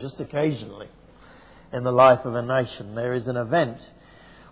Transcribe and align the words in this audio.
Just 0.00 0.20
occasionally 0.20 0.88
in 1.72 1.84
the 1.84 1.92
life 1.92 2.24
of 2.24 2.34
a 2.34 2.42
nation, 2.42 2.94
there 2.94 3.12
is 3.12 3.26
an 3.26 3.36
event 3.36 3.78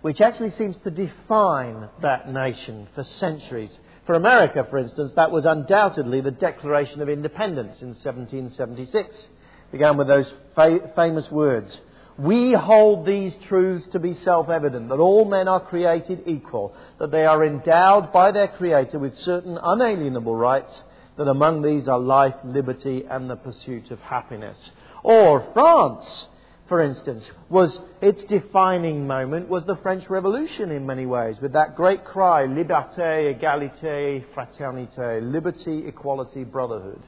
which 0.02 0.20
actually 0.20 0.50
seems 0.52 0.76
to 0.84 0.90
define 0.90 1.88
that 2.02 2.32
nation 2.32 2.86
for 2.94 3.02
centuries. 3.02 3.76
For 4.06 4.14
America, 4.14 4.66
for 4.70 4.78
instance, 4.78 5.12
that 5.16 5.32
was 5.32 5.44
undoubtedly 5.44 6.20
the 6.20 6.30
Declaration 6.30 7.00
of 7.02 7.08
Independence 7.08 7.80
in 7.80 7.88
1776. 7.88 9.16
It 9.16 9.28
began 9.72 9.96
with 9.96 10.06
those 10.06 10.32
fa- 10.54 10.92
famous 10.94 11.30
words 11.30 11.80
We 12.16 12.52
hold 12.52 13.06
these 13.06 13.32
truths 13.46 13.88
to 13.88 13.98
be 13.98 14.14
self 14.14 14.48
evident 14.48 14.88
that 14.88 14.98
all 14.98 15.24
men 15.24 15.48
are 15.48 15.60
created 15.60 16.22
equal, 16.26 16.74
that 16.98 17.10
they 17.10 17.24
are 17.24 17.44
endowed 17.44 18.12
by 18.12 18.32
their 18.32 18.48
Creator 18.48 18.98
with 18.98 19.18
certain 19.18 19.58
unalienable 19.60 20.36
rights, 20.36 20.82
that 21.16 21.28
among 21.28 21.62
these 21.62 21.88
are 21.88 21.98
life, 21.98 22.34
liberty, 22.44 23.04
and 23.08 23.28
the 23.28 23.36
pursuit 23.36 23.90
of 23.90 24.00
happiness. 24.00 24.58
Or 25.02 25.46
France 25.52 26.26
for 26.68 26.82
instance, 26.82 27.24
was 27.48 27.80
its 28.02 28.22
defining 28.24 29.06
moment 29.06 29.48
was 29.48 29.64
the 29.64 29.76
French 29.76 30.08
Revolution 30.10 30.70
in 30.70 30.84
many 30.84 31.06
ways, 31.06 31.40
with 31.40 31.54
that 31.54 31.74
great 31.74 32.04
cry, 32.04 32.46
liberté, 32.46 33.34
égalité, 33.34 34.22
fraternité, 34.34 35.32
liberty, 35.32 35.86
equality, 35.86 36.44
brotherhood. 36.44 37.00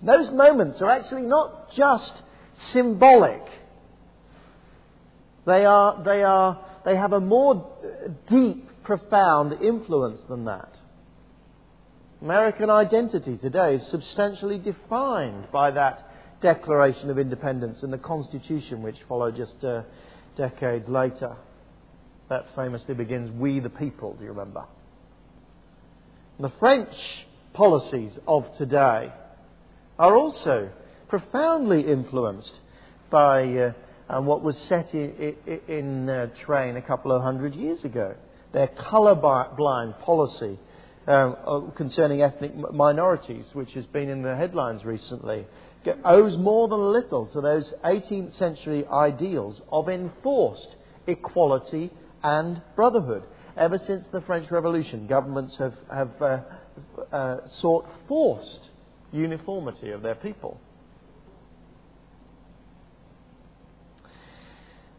Those 0.00 0.30
moments 0.30 0.80
are 0.80 0.90
actually 0.90 1.22
not 1.22 1.72
just 1.72 2.22
symbolic. 2.72 3.42
They 5.44 5.64
are, 5.64 6.02
they 6.04 6.22
are, 6.22 6.64
they 6.84 6.94
have 6.94 7.12
a 7.12 7.20
more 7.20 7.68
deep, 8.28 8.68
profound 8.84 9.60
influence 9.60 10.20
than 10.28 10.44
that. 10.44 10.68
American 12.22 12.70
identity 12.70 13.36
today 13.36 13.74
is 13.74 13.86
substantially 13.88 14.56
defined 14.56 15.50
by 15.50 15.72
that 15.72 16.08
Declaration 16.40 17.10
of 17.10 17.18
Independence 17.18 17.82
and 17.82 17.92
the 17.92 17.98
Constitution, 17.98 18.80
which 18.80 18.96
followed 19.08 19.34
just 19.34 19.64
uh, 19.64 19.82
decades 20.36 20.88
later. 20.88 21.36
That 22.28 22.46
famously 22.54 22.94
begins, 22.94 23.28
We 23.32 23.58
the 23.58 23.70
People, 23.70 24.14
do 24.14 24.22
you 24.22 24.30
remember? 24.30 24.64
The 26.38 26.50
French 26.60 26.94
policies 27.54 28.16
of 28.28 28.56
today 28.56 29.12
are 29.98 30.16
also 30.16 30.70
profoundly 31.08 31.80
influenced 31.80 32.56
by 33.10 33.52
uh, 33.52 33.72
and 34.08 34.28
what 34.28 34.42
was 34.44 34.56
set 34.58 34.94
in, 34.94 35.34
in, 35.44 35.60
in 35.66 36.08
uh, 36.08 36.26
train 36.44 36.76
a 36.76 36.82
couple 36.82 37.10
of 37.10 37.20
hundred 37.20 37.56
years 37.56 37.82
ago. 37.82 38.14
Their 38.52 38.68
colour 38.68 39.16
blind 39.16 39.98
policy 39.98 40.60
um, 41.06 41.72
concerning 41.74 42.22
ethnic 42.22 42.52
minorities, 42.72 43.46
which 43.54 43.72
has 43.72 43.86
been 43.86 44.08
in 44.08 44.22
the 44.22 44.36
headlines 44.36 44.84
recently, 44.84 45.46
owes 46.04 46.36
more 46.36 46.68
than 46.68 46.92
little 46.92 47.26
to 47.26 47.40
those 47.40 47.72
18th 47.84 48.36
century 48.38 48.86
ideals 48.86 49.60
of 49.70 49.88
enforced 49.88 50.76
equality 51.06 51.90
and 52.22 52.62
brotherhood. 52.76 53.24
Ever 53.56 53.78
since 53.78 54.04
the 54.12 54.20
French 54.22 54.50
Revolution, 54.50 55.06
governments 55.06 55.56
have, 55.58 55.74
have 55.92 56.22
uh, 56.22 56.40
uh, 57.12 57.36
sought 57.60 57.86
forced 58.08 58.70
uniformity 59.12 59.90
of 59.90 60.02
their 60.02 60.14
people. 60.14 60.60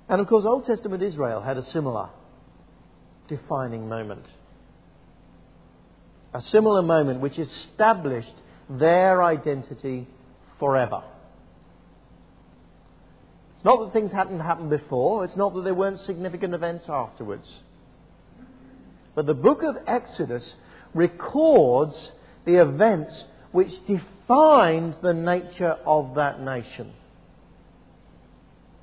And 0.09 0.21
of 0.21 0.27
course, 0.27 0.45
Old 0.45 0.65
Testament 0.65 1.01
Israel 1.01 1.41
had 1.41 1.57
a 1.57 1.63
similar 1.63 2.09
defining 3.27 3.87
moment. 3.87 4.25
A 6.33 6.41
similar 6.41 6.81
moment 6.81 7.21
which 7.21 7.37
established 7.37 8.33
their 8.69 9.21
identity 9.21 10.07
forever. 10.59 11.03
It's 13.55 13.65
not 13.65 13.83
that 13.85 13.93
things 13.93 14.11
hadn't 14.11 14.39
happened 14.39 14.69
before, 14.69 15.25
it's 15.25 15.35
not 15.35 15.53
that 15.53 15.63
there 15.63 15.73
weren't 15.73 15.99
significant 16.01 16.53
events 16.53 16.85
afterwards. 16.89 17.47
But 19.15 19.25
the 19.25 19.33
book 19.33 19.63
of 19.63 19.77
Exodus 19.85 20.55
records 20.93 22.11
the 22.45 22.55
events 22.55 23.25
which 23.51 23.85
defined 23.85 24.95
the 25.01 25.13
nature 25.13 25.77
of 25.85 26.15
that 26.15 26.41
nation. 26.41 26.93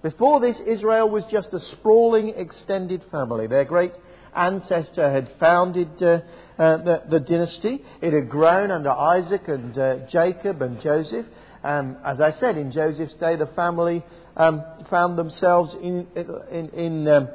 Before 0.03 0.41
this, 0.41 0.59
Israel 0.61 1.11
was 1.11 1.27
just 1.27 1.53
a 1.53 1.61
sprawling 1.61 2.31
extended 2.31 3.05
family. 3.11 3.47
Their 3.47 3.65
great 3.65 3.93
ancestor 4.35 5.11
had 5.11 5.31
founded 5.39 6.03
uh, 6.03 6.21
uh, 6.59 6.77
the, 6.79 7.03
the, 7.09 7.21
dynasty. 7.21 7.83
It 8.01 8.13
had 8.13 8.29
grown 8.29 8.71
under 8.71 8.91
Isaac 8.91 9.49
and 9.49 9.77
uh, 9.77 9.97
Jacob 10.09 10.63
and 10.63 10.81
Joseph. 10.81 11.27
Um, 11.63 11.97
as 12.05 12.21
I 12.21 12.33
said, 12.33 12.57
in 12.57 12.73
Joseph's 12.73 13.15
day, 13.15 13.37
the 13.37 13.47
family 13.49 14.03
um, 14.37 14.63
found 14.89 15.19
themselves 15.19 15.75
in, 15.75 16.07
in, 16.51 16.69
in 16.71 17.09
um, 17.09 17.29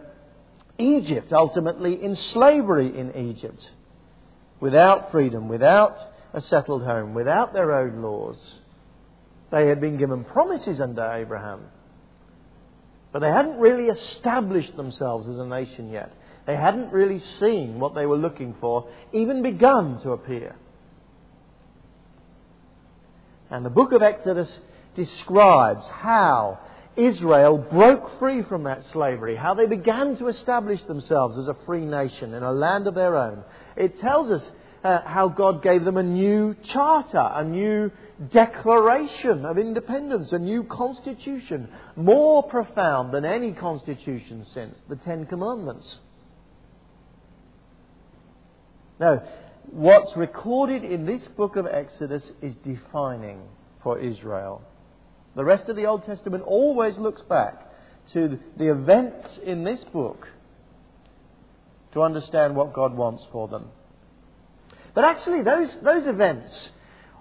Egypt, 0.78 1.32
ultimately 1.32 2.04
in 2.04 2.16
slavery 2.16 2.98
in 2.98 3.16
Egypt, 3.16 3.72
without 4.60 5.12
freedom, 5.12 5.48
without 5.48 5.98
a 6.34 6.42
settled 6.42 6.84
home, 6.84 7.14
without 7.14 7.54
their 7.54 7.72
own 7.72 8.02
laws. 8.02 8.38
They 9.52 9.68
had 9.68 9.80
been 9.80 9.98
given 9.98 10.24
promises 10.24 10.82
under 10.82 11.04
Abraham, 11.04 11.62
but 13.12 13.20
they 13.20 13.30
hadn't 13.30 13.58
really 13.58 13.86
established 13.86 14.76
themselves 14.76 15.28
as 15.28 15.38
a 15.38 15.46
nation 15.46 15.92
yet. 15.92 16.12
They 16.46 16.56
hadn't 16.56 16.92
really 16.92 17.20
seen 17.40 17.80
what 17.80 17.96
they 17.96 18.06
were 18.06 18.18
looking 18.18 18.56
for, 18.62 18.88
even 19.14 19.42
begun 19.42 20.00
to 20.02 20.12
appear. 20.12 20.56
And 23.50 23.66
the 23.66 23.70
book 23.70 23.92
of 23.92 24.02
Exodus 24.02 24.52
describes 24.96 25.86
how 25.88 26.60
Israel 26.96 27.58
broke 27.58 28.20
free 28.20 28.44
from 28.44 28.64
that 28.64 28.84
slavery, 28.92 29.36
how 29.36 29.54
they 29.54 29.66
began 29.66 30.16
to 30.18 30.28
establish 30.28 30.82
themselves 30.84 31.38
as 31.38 31.48
a 31.48 31.58
free 31.66 31.86
nation 31.86 32.34
in 32.34 32.44
a 32.44 32.52
land 32.52 32.88
of 32.88 32.96
their 32.96 33.18
own. 33.18 33.44
It 33.76 34.00
tells 34.00 34.32
us 34.32 34.50
uh, 34.84 35.02
how 35.04 35.28
God 35.30 35.64
gave 35.64 35.84
them 35.84 35.98
a 35.98 36.04
new 36.04 36.56
charter, 36.64 37.18
a 37.34 37.44
new 37.44 37.92
declaration 38.32 39.46
of 39.46 39.58
independence, 39.58 40.32
a 40.32 40.40
new 40.40 40.64
constitution, 40.64 41.68
more 41.96 42.44
profound 42.44 43.14
than 43.14 43.26
any 43.26 43.52
constitution 43.52 44.46
since 44.54 44.78
the 44.88 44.96
Ten 44.96 45.26
Commandments. 45.26 46.00
Now, 49.00 49.24
what's 49.72 50.16
recorded 50.16 50.84
in 50.84 51.06
this 51.06 51.28
book 51.30 51.56
of 51.56 51.68
Exodus 51.68 52.24
is 52.42 52.56
defining 52.64 53.42
for 53.84 54.00
Israel. 54.00 54.62
The 55.36 55.44
rest 55.44 55.68
of 55.68 55.76
the 55.76 55.86
Old 55.86 56.06
Testament 56.06 56.44
always 56.46 56.98
looks 56.98 57.22
back 57.24 57.62
to 58.14 58.40
the 58.58 58.72
events 58.72 59.38
in 59.44 59.64
this 59.64 59.84
book 59.86 60.28
to 61.92 62.02
understand 62.02 62.56
what 62.56 62.74
God 62.74 62.96
wants 62.96 63.26
for 63.32 63.48
them. 63.48 63.68
But 64.94 65.04
actually, 65.04 65.44
those, 65.44 65.70
those 65.84 66.08
events 66.08 66.70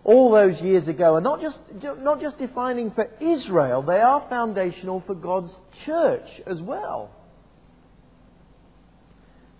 all 0.04 0.30
those 0.30 0.60
years 0.60 0.86
ago 0.86 1.14
are 1.14 1.20
not 1.20 1.40
just, 1.40 1.58
not 1.82 2.20
just 2.20 2.38
defining 2.38 2.92
for 2.92 3.10
Israel, 3.20 3.82
they 3.82 4.00
are 4.00 4.24
foundational 4.28 5.02
for 5.06 5.14
God's 5.14 5.56
church 5.84 6.28
as 6.46 6.60
well. 6.60 7.10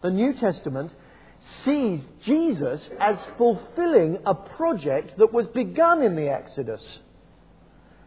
The 0.03 0.11
New 0.11 0.35
Testament 0.35 0.93
sees 1.65 2.01
Jesus 2.25 2.89
as 3.01 3.19
fulfilling 3.37 4.19
a 4.25 4.35
project 4.35 5.19
that 5.19 5.33
was 5.33 5.47
begun 5.47 6.03
in 6.03 6.17
the 6.17 6.29
Exodus. 6.29 7.01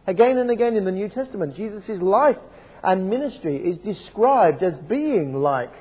Again 0.06 0.38
and 0.38 0.50
again 0.50 0.76
in 0.76 0.84
the 0.84 0.92
New 0.92 1.08
Testament, 1.08 1.54
Jesus' 1.54 2.00
life 2.00 2.38
and 2.82 3.10
ministry 3.10 3.56
is 3.56 3.78
described 3.78 4.62
as 4.62 4.76
being 4.76 5.34
like 5.34 5.72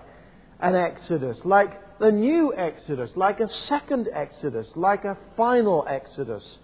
an 0.59 0.75
Exodus, 0.75 1.39
like 1.45 1.99
the 1.99 2.11
new 2.11 2.53
Exodus, 2.55 3.11
like 3.15 3.39
a 3.39 3.47
second 3.47 4.09
Exodus, 4.13 4.67
like 4.75 5.05
a 5.05 5.17
final 5.35 5.85
Exodus. 5.87 6.59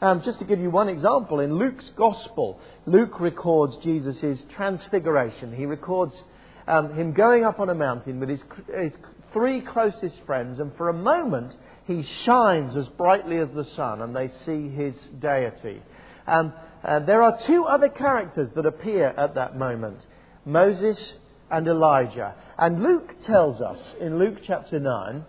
Um, 0.00 0.22
just 0.22 0.40
to 0.40 0.44
give 0.44 0.58
you 0.58 0.70
one 0.70 0.88
example, 0.88 1.38
in 1.38 1.56
Luke's 1.56 1.88
Gospel, 1.90 2.58
Luke 2.86 3.20
records 3.20 3.76
Jesus' 3.84 4.42
transfiguration. 4.50 5.54
He 5.54 5.66
records 5.66 6.20
um, 6.66 6.94
him 6.94 7.12
going 7.12 7.44
up 7.44 7.60
on 7.60 7.70
a 7.70 7.74
mountain 7.74 8.18
with 8.18 8.28
his, 8.28 8.42
his 8.74 8.92
three 9.32 9.60
closest 9.60 10.20
friends, 10.26 10.58
and 10.58 10.74
for 10.76 10.88
a 10.88 10.94
moment 10.94 11.56
he 11.86 12.02
shines 12.02 12.76
as 12.76 12.88
brightly 12.88 13.38
as 13.38 13.48
the 13.50 13.64
sun, 13.64 14.02
and 14.02 14.14
they 14.14 14.28
see 14.28 14.68
his 14.68 14.94
deity. 15.18 15.82
Um, 16.26 16.52
uh, 16.84 17.00
there 17.00 17.22
are 17.22 17.38
two 17.46 17.64
other 17.64 17.88
characters 17.88 18.48
that 18.54 18.66
appear 18.66 19.06
at 19.08 19.34
that 19.34 19.56
moment 19.56 19.98
Moses 20.44 21.14
and 21.50 21.68
Elijah. 21.68 22.34
And 22.58 22.82
Luke 22.82 23.14
tells 23.24 23.60
us 23.60 23.78
in 24.00 24.18
Luke 24.18 24.38
chapter 24.42 24.80
9 24.80 25.24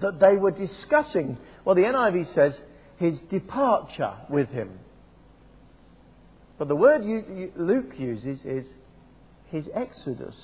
that 0.00 0.20
they 0.20 0.36
were 0.36 0.50
discussing, 0.50 1.38
well, 1.64 1.74
the 1.74 1.82
NIV 1.82 2.34
says, 2.34 2.60
his 2.98 3.18
departure 3.30 4.14
with 4.28 4.48
him. 4.50 4.78
But 6.58 6.68
the 6.68 6.76
word 6.76 7.04
you, 7.04 7.24
you, 7.28 7.52
Luke 7.56 7.98
uses 7.98 8.44
is 8.44 8.64
his 9.50 9.68
exodus. 9.74 10.36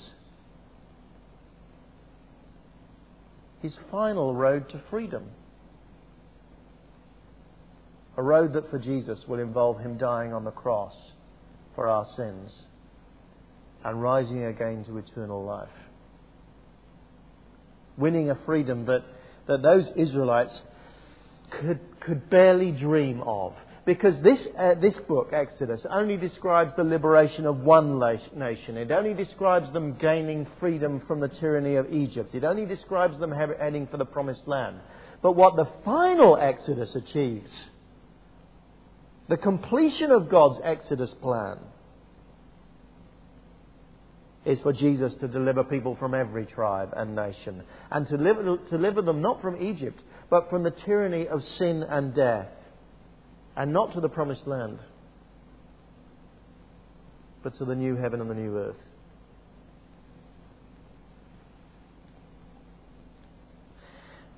His 3.63 3.75
final 3.89 4.35
road 4.35 4.69
to 4.69 4.79
freedom. 4.89 5.23
A 8.17 8.21
road 8.21 8.53
that 8.53 8.69
for 8.69 8.77
Jesus 8.77 9.23
will 9.25 9.39
involve 9.39 9.79
him 9.79 9.97
dying 9.97 10.33
on 10.33 10.43
the 10.43 10.51
cross 10.51 10.93
for 11.73 11.87
our 11.87 12.05
sins 12.15 12.67
and 13.85 14.01
rising 14.01 14.43
again 14.43 14.83
to 14.83 14.97
eternal 14.97 15.43
life. 15.43 15.69
Winning 17.97 18.29
a 18.29 18.35
freedom 18.45 18.85
that, 18.85 19.03
that 19.47 19.61
those 19.61 19.87
Israelites 19.95 20.61
could, 21.49 21.79
could 22.01 22.29
barely 22.29 22.71
dream 22.71 23.21
of. 23.21 23.53
Because 23.85 24.21
this, 24.21 24.47
uh, 24.57 24.75
this 24.75 24.97
book, 24.99 25.31
Exodus, 25.33 25.85
only 25.89 26.15
describes 26.15 26.73
the 26.77 26.85
liberation 26.85 27.45
of 27.45 27.57
one 27.59 27.99
nation. 27.99 28.77
It 28.77 28.91
only 28.91 29.13
describes 29.13 29.71
them 29.73 29.97
gaining 29.97 30.47
freedom 30.59 31.01
from 31.05 31.19
the 31.19 31.27
tyranny 31.27 31.75
of 31.75 31.91
Egypt. 31.91 32.33
It 32.33 32.45
only 32.45 32.65
describes 32.65 33.19
them 33.19 33.31
heading 33.31 33.87
for 33.87 33.97
the 33.97 34.05
promised 34.05 34.47
land. 34.47 34.77
But 35.21 35.33
what 35.33 35.57
the 35.57 35.67
final 35.83 36.37
Exodus 36.37 36.95
achieves, 36.95 37.51
the 39.27 39.37
completion 39.37 40.11
of 40.11 40.29
God's 40.29 40.59
Exodus 40.63 41.13
plan, 41.21 41.59
is 44.45 44.59
for 44.61 44.71
Jesus 44.71 45.13
to 45.15 45.27
deliver 45.27 45.63
people 45.63 45.95
from 45.97 46.13
every 46.13 46.45
tribe 46.45 46.93
and 46.95 47.15
nation 47.15 47.63
and 47.91 48.07
to 48.07 48.17
deliver, 48.17 48.57
to 48.57 48.69
deliver 48.69 49.01
them 49.01 49.21
not 49.21 49.41
from 49.41 49.61
Egypt, 49.61 50.01
but 50.29 50.49
from 50.49 50.63
the 50.63 50.71
tyranny 50.71 51.27
of 51.27 51.43
sin 51.43 51.83
and 51.83 52.13
death 52.13 52.47
and 53.55 53.71
not 53.71 53.93
to 53.93 54.01
the 54.01 54.09
promised 54.09 54.47
land, 54.47 54.79
but 57.43 57.55
to 57.55 57.65
the 57.65 57.75
new 57.75 57.95
heaven 57.95 58.21
and 58.21 58.29
the 58.29 58.35
new 58.35 58.57
earth. 58.57 58.77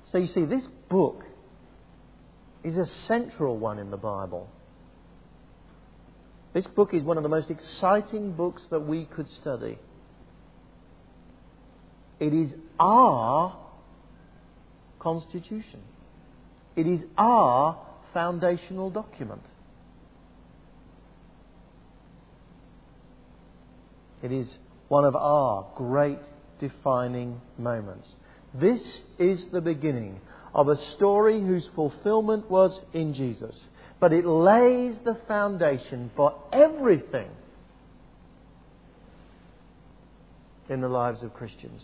So 0.04 0.18
you 0.18 0.26
see, 0.26 0.44
this 0.44 0.66
book 0.88 1.24
is 2.62 2.76
a 2.76 2.86
central 2.86 3.56
one 3.56 3.78
in 3.78 3.90
the 3.90 3.96
Bible. 3.96 4.50
This 6.52 6.66
book 6.66 6.94
is 6.94 7.04
one 7.04 7.16
of 7.16 7.22
the 7.22 7.28
most 7.28 7.50
exciting 7.50 8.32
books 8.32 8.62
that 8.70 8.80
we 8.80 9.04
could 9.04 9.28
study. 9.28 9.78
It 12.18 12.32
is 12.32 12.54
our 12.80 13.56
constitution. 14.98 15.82
It 16.76 16.86
is 16.86 17.04
our 17.18 17.78
foundational 18.16 18.88
document. 18.88 19.42
It 24.22 24.32
is 24.32 24.56
one 24.88 25.04
of 25.04 25.14
our 25.14 25.66
great 25.76 26.20
defining 26.58 27.42
moments. 27.58 28.08
This 28.54 28.80
is 29.18 29.44
the 29.52 29.60
beginning 29.60 30.18
of 30.54 30.68
a 30.68 30.82
story 30.92 31.42
whose 31.42 31.68
fulfillment 31.74 32.50
was 32.50 32.80
in 32.94 33.12
Jesus, 33.12 33.54
but 34.00 34.14
it 34.14 34.24
lays 34.24 34.96
the 35.04 35.18
foundation 35.28 36.10
for 36.16 36.40
everything 36.54 37.28
in 40.70 40.80
the 40.80 40.88
lives 40.88 41.22
of 41.22 41.34
Christians. 41.34 41.82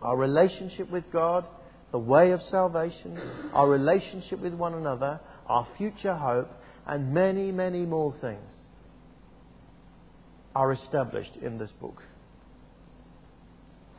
Our 0.00 0.16
relationship 0.16 0.88
with 0.92 1.10
God 1.10 1.48
the 1.94 1.98
way 2.00 2.32
of 2.32 2.42
salvation, 2.50 3.16
our 3.52 3.68
relationship 3.70 4.40
with 4.40 4.52
one 4.52 4.74
another, 4.74 5.20
our 5.46 5.64
future 5.78 6.16
hope, 6.16 6.50
and 6.88 7.14
many, 7.14 7.52
many 7.52 7.86
more 7.86 8.12
things 8.20 8.50
are 10.56 10.72
established 10.72 11.36
in 11.40 11.56
this 11.56 11.70
book. 11.80 12.02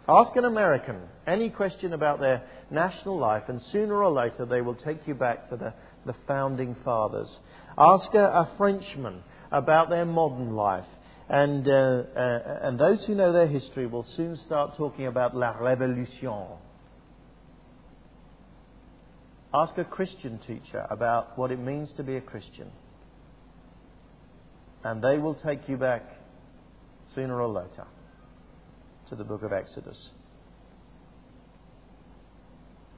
Ask 0.09 0.35
an 0.35 0.43
American 0.43 1.03
any 1.25 1.49
question 1.49 1.93
about 1.93 2.19
their 2.19 2.43
national 2.69 3.17
life, 3.17 3.43
and 3.47 3.61
sooner 3.71 4.03
or 4.03 4.11
later 4.11 4.45
they 4.45 4.59
will 4.59 4.75
take 4.75 5.07
you 5.07 5.15
back 5.15 5.47
to 5.49 5.55
the, 5.55 5.73
the 6.05 6.15
founding 6.27 6.75
fathers. 6.83 7.39
Ask 7.77 8.13
a, 8.13 8.25
a 8.25 8.49
Frenchman 8.57 9.23
about 9.53 9.89
their 9.89 10.03
modern 10.03 10.51
life, 10.51 10.83
and, 11.29 11.65
uh, 11.65 11.71
uh, 11.71 12.59
and 12.61 12.77
those 12.77 13.05
who 13.05 13.15
know 13.15 13.31
their 13.31 13.47
history 13.47 13.87
will 13.87 14.05
soon 14.17 14.35
start 14.35 14.75
talking 14.75 15.07
about 15.07 15.33
La 15.33 15.53
Révolution, 15.53 16.57
Ask 19.55 19.77
a 19.77 19.85
Christian 19.85 20.37
teacher 20.39 20.85
about 20.89 21.37
what 21.37 21.49
it 21.49 21.59
means 21.59 21.89
to 21.93 22.03
be 22.03 22.17
a 22.17 22.21
Christian. 22.21 22.69
And 24.83 25.01
they 25.01 25.17
will 25.17 25.35
take 25.35 25.69
you 25.69 25.77
back 25.77 26.03
sooner 27.13 27.41
or 27.41 27.47
later 27.47 27.87
to 29.07 29.15
the 29.15 29.23
book 29.23 29.43
of 29.43 29.53
Exodus. 29.53 30.09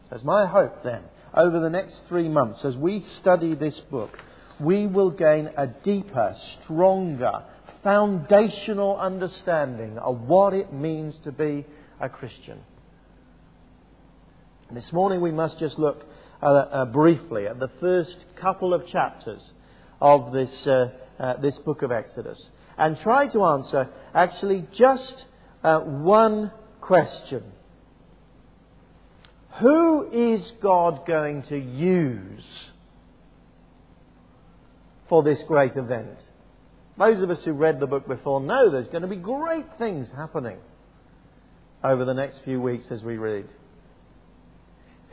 As 0.09 0.24
my 0.24 0.48
hope 0.48 0.83
then, 0.83 1.04
over 1.31 1.59
the 1.59 1.69
next 1.69 2.01
three 2.07 2.27
months, 2.27 2.65
as 2.65 2.75
we 2.75 3.01
study 3.01 3.54
this 3.54 3.80
book, 3.92 4.18
we 4.59 4.88
will 4.88 5.12
gain 5.12 5.51
a 5.57 5.68
deeper, 5.68 6.36
stronger, 6.63 7.44
foundational 7.83 8.98
understanding 8.98 10.00
of 10.00 10.21
what 10.21 10.54
it 10.54 10.74
means 10.74 11.19
to 11.19 11.31
be 11.31 11.65
a 12.00 12.09
Christian. 12.09 12.62
This 14.71 14.92
morning 14.92 15.21
we 15.21 15.31
must 15.31 15.59
just 15.59 15.77
look 15.77 16.04
uh, 16.41 16.45
uh, 16.45 16.85
briefly 16.85 17.47
at 17.47 17.59
the 17.59 17.69
first 17.79 18.15
couple 18.35 18.73
of 18.73 18.85
chapters 18.87 19.51
of 19.99 20.31
this, 20.31 20.67
uh, 20.67 20.91
uh, 21.19 21.37
this 21.37 21.57
book 21.59 21.81
of 21.81 21.91
Exodus 21.91 22.49
and 22.77 22.99
try 22.99 23.27
to 23.27 23.43
answer 23.43 23.89
actually 24.13 24.67
just 24.73 25.25
one 25.63 26.51
question. 26.79 27.43
Who 29.59 30.11
is 30.11 30.51
God 30.61 31.07
going 31.07 31.41
to 31.43 31.57
use 31.57 32.45
for 35.09 35.23
this 35.23 35.41
great 35.47 35.75
event? 35.75 36.19
Those 36.97 37.21
of 37.21 37.31
us 37.31 37.43
who 37.43 37.53
read 37.53 37.79
the 37.79 37.87
book 37.87 38.07
before 38.07 38.39
know 38.39 38.69
there's 38.69 38.87
going 38.87 39.01
to 39.01 39.07
be 39.07 39.15
great 39.15 39.65
things 39.79 40.07
happening 40.15 40.59
over 41.83 42.05
the 42.05 42.13
next 42.13 42.41
few 42.43 42.61
weeks 42.61 42.85
as 42.91 43.03
we 43.03 43.17
read. 43.17 43.47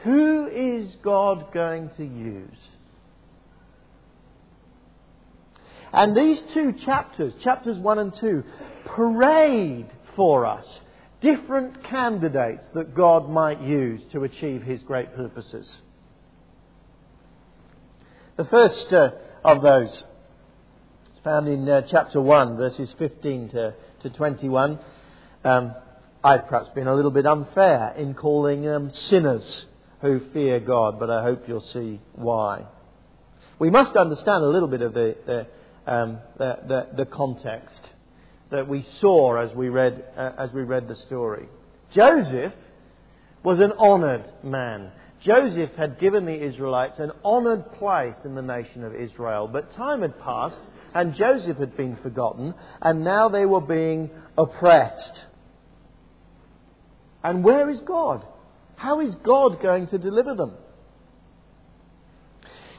Who 0.04 0.48
is 0.48 0.94
God 1.02 1.50
going 1.52 1.88
to 1.96 2.04
use? 2.04 2.58
And 5.94 6.14
these 6.14 6.42
two 6.52 6.74
chapters, 6.84 7.32
chapters 7.42 7.78
1 7.78 7.98
and 7.98 8.14
2, 8.14 8.44
parade 8.84 9.86
for 10.14 10.44
us 10.44 10.66
different 11.22 11.84
candidates 11.84 12.66
that 12.74 12.94
God 12.94 13.30
might 13.30 13.62
use 13.62 14.02
to 14.12 14.24
achieve 14.24 14.62
his 14.62 14.82
great 14.82 15.16
purposes. 15.16 15.80
The 18.36 18.44
first 18.44 18.92
uh, 18.92 19.12
of 19.42 19.62
those 19.62 19.90
is 19.90 21.20
found 21.22 21.48
in 21.48 21.66
uh, 21.66 21.80
chapter 21.82 22.20
1, 22.20 22.58
verses 22.58 22.94
15 22.98 23.48
to, 23.50 23.74
to 24.00 24.10
21. 24.10 24.78
Um, 25.44 25.74
I've 26.22 26.46
perhaps 26.46 26.68
been 26.74 26.88
a 26.88 26.94
little 26.94 27.10
bit 27.10 27.24
unfair 27.24 27.94
in 27.96 28.12
calling 28.12 28.62
them 28.62 28.90
sinners 28.90 29.66
who 30.04 30.20
fear 30.32 30.60
God, 30.60 31.00
but 31.00 31.10
I 31.10 31.22
hope 31.22 31.48
you'll 31.48 31.60
see 31.60 32.00
why. 32.12 32.66
We 33.58 33.70
must 33.70 33.96
understand 33.96 34.44
a 34.44 34.48
little 34.48 34.68
bit 34.68 34.82
of 34.82 34.92
the, 34.92 35.16
the, 35.26 35.92
um, 35.92 36.18
the, 36.36 36.88
the, 36.94 37.06
context 37.06 37.80
that 38.50 38.68
we 38.68 38.84
saw 39.00 39.36
as 39.36 39.54
we 39.54 39.70
read, 39.70 40.04
uh, 40.16 40.32
as 40.36 40.52
we 40.52 40.62
read 40.62 40.88
the 40.88 40.94
story. 41.06 41.48
Joseph 41.94 42.52
was 43.42 43.60
an 43.60 43.72
honoured 43.72 44.26
man. 44.42 44.92
Joseph 45.22 45.70
had 45.76 45.98
given 45.98 46.26
the 46.26 46.44
Israelites 46.44 46.98
an 46.98 47.12
honoured 47.24 47.72
place 47.72 48.16
in 48.26 48.34
the 48.34 48.42
nation 48.42 48.84
of 48.84 48.94
Israel, 48.94 49.48
but 49.50 49.74
time 49.74 50.02
had 50.02 50.18
passed 50.20 50.60
and 50.94 51.14
Joseph 51.14 51.56
had 51.56 51.76
been 51.76 51.96
forgotten, 51.96 52.54
and 52.82 53.02
now 53.02 53.28
they 53.28 53.46
were 53.46 53.60
being 53.60 54.10
oppressed. 54.36 55.24
And 57.22 57.42
where 57.42 57.70
is 57.70 57.80
God? 57.80 58.24
How 58.76 59.00
is 59.00 59.14
God 59.16 59.60
going 59.60 59.86
to 59.88 59.98
deliver 59.98 60.34
them? 60.34 60.54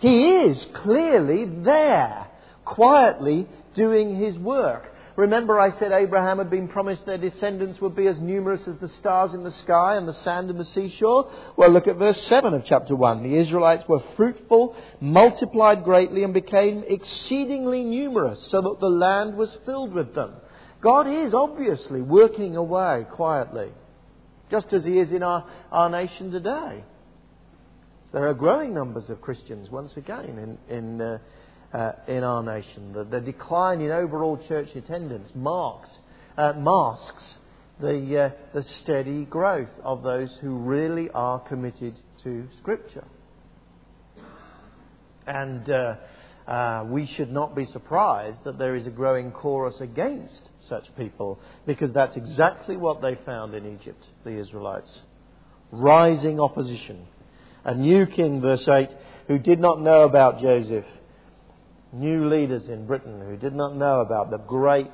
He 0.01 0.29
is 0.29 0.67
clearly 0.73 1.45
there, 1.45 2.27
quietly 2.63 3.47
doing 3.73 4.15
his 4.15 4.37
work. 4.37 4.91
Remember, 5.15 5.57
I 5.57 5.71
said 5.79 5.93
Abraham 5.93 6.39
had 6.39 6.49
been 6.49 6.67
promised 6.67 7.05
their 7.05 7.17
descendants 7.17 7.79
would 7.79 7.95
be 7.95 8.07
as 8.07 8.19
numerous 8.19 8.67
as 8.67 8.75
the 8.77 8.89
stars 8.89 9.33
in 9.33 9.43
the 9.43 9.51
sky 9.51 9.95
and 9.95 10.05
the 10.05 10.13
sand 10.13 10.49
in 10.49 10.57
the 10.57 10.65
seashore? 10.65 11.31
Well, 11.55 11.69
look 11.69 11.87
at 11.87 11.95
verse 11.95 12.21
7 12.27 12.53
of 12.53 12.65
chapter 12.65 12.95
1. 12.95 13.23
The 13.23 13.37
Israelites 13.37 13.87
were 13.87 14.03
fruitful, 14.17 14.75
multiplied 14.99 15.85
greatly, 15.85 16.23
and 16.23 16.33
became 16.33 16.83
exceedingly 16.85 17.85
numerous, 17.85 18.45
so 18.51 18.61
that 18.61 18.81
the 18.81 18.89
land 18.89 19.35
was 19.35 19.57
filled 19.65 19.93
with 19.93 20.13
them. 20.13 20.33
God 20.81 21.07
is 21.07 21.33
obviously 21.33 22.01
working 22.01 22.57
away 22.57 23.05
quietly 23.09 23.71
just 24.49 24.73
as 24.73 24.83
he 24.83 24.99
is 24.99 25.11
in 25.11 25.23
our, 25.23 25.45
our 25.71 25.89
nation 25.89 26.31
today. 26.31 26.83
So 28.05 28.19
there 28.19 28.27
are 28.27 28.33
growing 28.33 28.73
numbers 28.73 29.09
of 29.09 29.21
Christians, 29.21 29.69
once 29.69 29.97
again, 29.97 30.57
in, 30.69 30.75
in, 30.75 31.01
uh, 31.01 31.17
uh, 31.73 31.91
in 32.07 32.23
our 32.23 32.43
nation. 32.43 32.93
The, 32.93 33.03
the, 33.03 33.19
decline 33.19 33.81
in 33.81 33.91
overall 33.91 34.37
church 34.47 34.75
attendance 34.75 35.31
marks, 35.35 35.89
uh, 36.37 36.53
masks 36.53 37.35
the, 37.79 38.19
uh, 38.19 38.29
the 38.53 38.63
steady 38.63 39.25
growth 39.25 39.71
of 39.83 40.03
those 40.03 40.37
who 40.41 40.55
really 40.57 41.09
are 41.09 41.39
committed 41.39 41.99
to 42.23 42.47
Scripture. 42.57 43.05
And 45.27 45.69
uh, 46.47 46.85
we 46.87 47.07
should 47.07 47.31
not 47.31 47.55
be 47.55 47.65
surprised 47.65 48.43
that 48.43 48.59
there 48.59 48.75
is 48.75 48.85
a 48.85 48.91
growing 48.91 49.31
chorus 49.31 49.75
against 49.79 50.49
such 50.67 50.95
people 50.95 51.39
because 51.65 51.91
that's 51.91 52.15
exactly 52.15 52.77
what 52.77 53.01
they 53.01 53.15
found 53.25 53.55
in 53.55 53.77
Egypt, 53.79 54.07
the 54.23 54.37
Israelites. 54.37 55.01
Rising 55.71 56.39
opposition. 56.39 57.07
A 57.63 57.73
new 57.73 58.05
king, 58.05 58.41
verse 58.41 58.67
8, 58.67 58.89
who 59.27 59.39
did 59.39 59.59
not 59.59 59.81
know 59.81 60.03
about 60.03 60.39
Joseph. 60.39 60.85
New 61.91 62.29
leaders 62.29 62.67
in 62.69 62.85
Britain 62.85 63.21
who 63.21 63.37
did 63.37 63.55
not 63.55 63.75
know 63.75 64.01
about 64.01 64.29
the 64.29 64.37
great, 64.37 64.91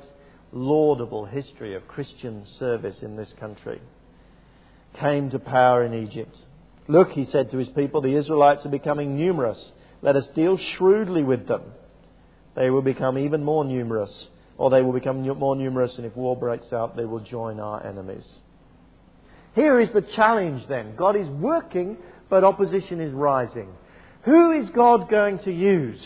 laudable 0.53 1.25
history 1.25 1.75
of 1.75 1.88
Christian 1.88 2.46
service 2.60 3.01
in 3.01 3.17
this 3.17 3.34
country 3.34 3.81
came 5.00 5.29
to 5.31 5.39
power 5.39 5.84
in 5.84 5.93
Egypt. 5.93 6.38
Look, 6.88 7.12
he 7.12 7.25
said 7.25 7.51
to 7.51 7.58
his 7.58 7.70
people, 7.70 8.01
the 8.01 8.15
Israelites 8.15 8.65
are 8.65 8.70
becoming 8.70 9.17
numerous 9.17 9.72
let 10.01 10.15
us 10.15 10.27
deal 10.27 10.58
shrewdly 10.58 11.24
with 11.24 11.48
them. 11.48 11.62
They 12.55 12.70
will 12.70 12.81
become 12.81 13.17
even 13.17 13.43
more 13.43 13.63
numerous, 13.63 14.27
or 14.58 14.70
they 14.70 14.81
will 14.81 14.93
become 14.93 15.22
more 15.22 15.55
numerous, 15.55 15.96
and 15.98 16.05
if 16.05 16.15
war 16.15 16.36
breaks 16.36 16.72
out, 16.74 16.98
they 16.98 17.05
will 17.05 17.20
join 17.20 17.60
our 17.60 17.86
enemies. 17.86 18.27
Here 19.53 19.79
is 19.79 19.91
the 19.91 20.01
challenge 20.01 20.65
then. 20.67 20.96
God 20.96 21.15
is 21.15 21.27
working, 21.27 21.98
but 22.29 22.43
opposition 22.43 23.01
is 23.01 23.13
rising. 23.13 23.70
Who 24.24 24.51
is 24.51 24.70
God 24.70 25.10
going 25.10 25.39
to 25.39 25.51
use? 25.51 26.01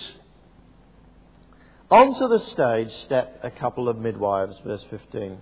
Onto 1.92 2.28
the 2.28 2.40
stage 2.40 2.92
step 3.04 3.40
a 3.44 3.52
couple 3.52 3.88
of 3.88 3.98
midwives, 3.98 4.60
verse 4.66 4.84
15. 4.90 5.38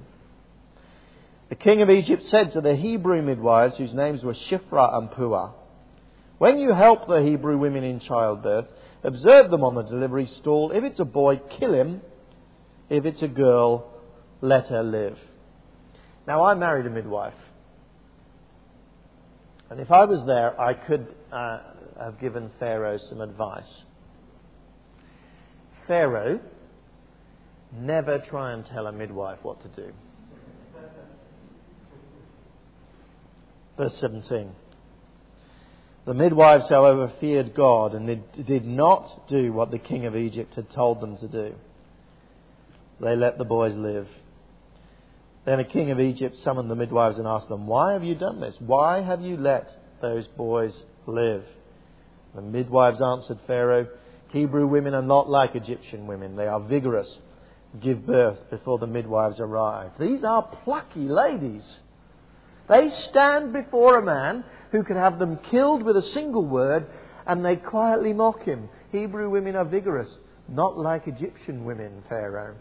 The 1.50 1.56
king 1.56 1.82
of 1.82 1.90
Egypt 1.90 2.24
said 2.26 2.52
to 2.54 2.62
the 2.62 2.76
Hebrew 2.76 3.22
midwives, 3.22 3.78
whose 3.78 3.94
names 3.94 4.24
were 4.24 4.34
Shiphrah 4.34 4.98
and 4.98 5.12
Puah, 5.12 5.52
when 6.44 6.60
you 6.60 6.74
help 6.74 7.08
the 7.08 7.22
Hebrew 7.22 7.58
women 7.58 7.86
in 7.86 8.02
childbirth, 8.02 8.66
observe 9.02 9.50
them 9.50 9.64
on 9.64 9.76
the 9.76 9.84
delivery 9.84 10.30
stool. 10.42 10.72
If 10.72 10.84
it's 10.84 11.00
a 11.00 11.06
boy, 11.06 11.38
kill 11.38 11.74
him. 11.74 12.02
If 12.90 13.06
it's 13.06 13.22
a 13.22 13.30
girl, 13.30 13.90
let 14.42 14.66
her 14.66 14.84
live. 14.84 15.18
Now, 16.28 16.44
I 16.44 16.54
married 16.56 16.86
a 16.86 16.90
midwife. 16.90 17.34
And 19.70 19.80
if 19.80 19.90
I 19.90 20.04
was 20.04 20.26
there, 20.28 20.60
I 20.60 20.74
could 20.74 21.16
uh, 21.32 21.60
have 21.98 22.20
given 22.20 22.52
Pharaoh 22.60 23.00
some 23.08 23.22
advice. 23.22 23.86
Pharaoh, 25.88 26.42
never 27.72 28.20
try 28.20 28.52
and 28.52 28.66
tell 28.66 28.88
a 28.88 28.92
midwife 28.92 29.40
what 29.44 29.62
to 29.62 29.82
do. 29.82 29.94
Verse 33.78 33.98
17. 34.02 34.52
The 36.06 36.14
midwives, 36.14 36.68
however, 36.68 37.12
feared 37.20 37.56
God 37.56 37.94
and 37.94 38.08
they 38.08 38.22
did 38.44 38.66
not 38.66 39.28
do 39.30 39.54
what 39.54 39.72
the 39.72 39.80
king 39.80 40.06
of 40.06 40.16
Egypt 40.16 40.56
had 40.56 40.70
told 40.72 41.00
them 41.00 41.18
to 41.18 41.28
do. 41.28 41.56
They 43.00 43.16
let 43.16 43.38
the 43.38 43.46
boys 43.46 43.76
live. 43.76 44.08
Then 45.46 45.60
a 45.60 45.66
king 45.66 45.92
of 45.92 46.00
Egypt 46.00 46.38
summoned 46.44 46.70
the 46.70 46.76
midwives 46.76 47.18
and 47.18 47.28
asked 47.28 47.50
them, 47.50 47.68
Why 47.68 47.94
have 47.94 48.04
you 48.04 48.16
done 48.16 48.40
this? 48.40 48.56
Why 48.60 49.02
have 49.02 49.22
you 49.22 49.38
let 49.38 49.70
those 50.02 50.28
boys 50.28 50.84
live? 51.06 51.44
The 52.36 52.42
midwives 52.42 53.02
answered 53.02 53.40
Pharaoh, 53.46 53.88
Hebrew 54.30 54.68
women 54.68 54.94
are 54.94 55.02
not 55.02 55.30
like 55.30 55.56
Egyptian 55.56 56.08
women. 56.08 56.36
They 56.36 56.48
are 56.48 56.60
vigorous, 56.60 57.20
give 57.82 58.06
birth 58.06 58.50
before 58.50 58.80
the 58.80 58.88
midwives 58.88 59.40
arrive. 59.40 59.92
These 60.00 60.24
are 60.24 60.50
plucky 60.64 61.08
ladies. 61.08 61.80
They 62.70 62.92
stand 62.92 63.54
before 63.54 63.98
a 63.98 64.06
man 64.06 64.44
who 64.72 64.84
could 64.84 64.96
have 64.96 65.20
them 65.20 65.38
killed 65.52 65.84
with 65.84 65.98
a 65.98 66.02
single 66.02 66.46
word, 66.46 66.88
and 67.26 67.44
they 67.44 67.56
quietly 67.56 68.14
mock 68.14 68.44
him. 68.44 68.70
Hebrew 68.92 69.30
women 69.30 69.56
are 69.56 69.66
vigorous, 69.66 70.10
not 70.48 70.78
like 70.78 71.08
Egyptian 71.08 71.66
women, 71.66 72.04
Pharaoh. 72.08 72.56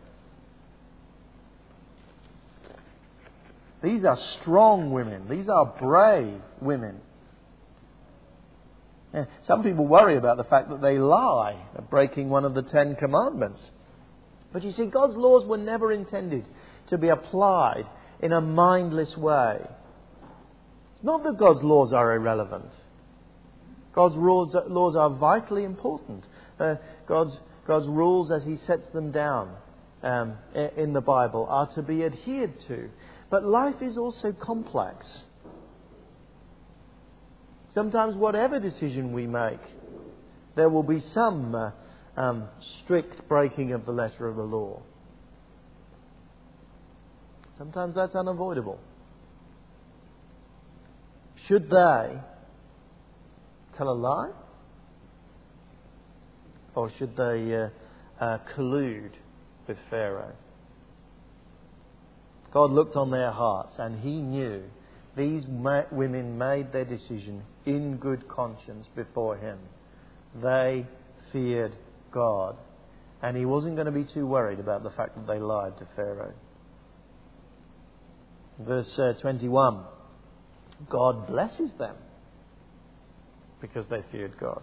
These 3.82 4.04
are 4.04 4.16
strong 4.40 4.92
women. 4.92 5.28
These 5.28 5.48
are 5.48 5.74
brave 5.78 6.40
women. 6.60 7.00
Some 9.46 9.62
people 9.62 9.86
worry 9.86 10.16
about 10.16 10.36
the 10.36 10.44
fact 10.44 10.70
that 10.70 10.80
they 10.80 10.98
lie, 10.98 11.56
breaking 11.90 12.30
one 12.30 12.44
of 12.44 12.54
the 12.54 12.62
Ten 12.62 12.96
Commandments. 12.96 13.60
But 14.52 14.62
you 14.62 14.72
see, 14.72 14.86
God's 14.86 15.16
laws 15.16 15.44
were 15.44 15.58
never 15.58 15.92
intended 15.92 16.48
to 16.88 16.98
be 16.98 17.08
applied 17.08 17.84
in 18.20 18.32
a 18.32 18.40
mindless 18.40 19.16
way. 19.16 19.60
Not 21.02 21.22
that 21.24 21.36
God's 21.38 21.62
laws 21.62 21.92
are 21.92 22.14
irrelevant. 22.14 22.70
God's 23.92 24.16
rules, 24.16 24.54
laws 24.68 24.96
are 24.96 25.10
vitally 25.10 25.64
important. 25.64 26.24
Uh, 26.58 26.76
God's, 27.06 27.38
God's 27.66 27.86
rules, 27.86 28.30
as 28.30 28.44
He 28.44 28.56
sets 28.66 28.86
them 28.92 29.10
down 29.10 29.54
um, 30.02 30.36
in 30.76 30.92
the 30.92 31.00
Bible, 31.00 31.46
are 31.48 31.72
to 31.74 31.82
be 31.82 32.04
adhered 32.04 32.54
to. 32.68 32.88
But 33.30 33.44
life 33.44 33.82
is 33.82 33.96
also 33.96 34.32
complex. 34.32 35.06
Sometimes, 37.74 38.14
whatever 38.14 38.60
decision 38.60 39.12
we 39.12 39.26
make, 39.26 39.60
there 40.54 40.68
will 40.68 40.82
be 40.82 41.00
some 41.14 41.54
uh, 41.54 41.70
um, 42.16 42.48
strict 42.82 43.26
breaking 43.28 43.72
of 43.72 43.86
the 43.86 43.92
letter 43.92 44.28
of 44.28 44.36
the 44.36 44.42
law. 44.42 44.82
Sometimes 47.56 47.94
that's 47.94 48.14
unavoidable. 48.14 48.78
Should 51.52 51.68
they 51.68 52.18
tell 53.76 53.90
a 53.90 53.92
lie? 53.92 54.30
Or 56.74 56.90
should 56.96 57.14
they 57.14 57.54
uh, 57.54 57.68
uh, 58.24 58.38
collude 58.54 59.12
with 59.68 59.76
Pharaoh? 59.90 60.32
God 62.54 62.70
looked 62.70 62.96
on 62.96 63.10
their 63.10 63.32
hearts 63.32 63.74
and 63.78 64.00
he 64.00 64.22
knew 64.22 64.62
these 65.14 65.44
ma- 65.46 65.84
women 65.92 66.38
made 66.38 66.72
their 66.72 66.86
decision 66.86 67.42
in 67.66 67.98
good 67.98 68.26
conscience 68.28 68.88
before 68.96 69.36
him. 69.36 69.58
They 70.42 70.86
feared 71.32 71.76
God. 72.12 72.56
And 73.20 73.36
he 73.36 73.44
wasn't 73.44 73.76
going 73.76 73.84
to 73.84 73.92
be 73.92 74.04
too 74.04 74.26
worried 74.26 74.58
about 74.58 74.84
the 74.84 74.90
fact 74.90 75.16
that 75.16 75.26
they 75.26 75.38
lied 75.38 75.76
to 75.76 75.86
Pharaoh. 75.96 76.32
Verse 78.58 78.98
uh, 78.98 79.12
21. 79.20 79.84
God 80.88 81.26
blesses 81.26 81.72
them 81.78 81.96
because 83.60 83.86
they 83.86 84.02
feared 84.10 84.38
God. 84.38 84.62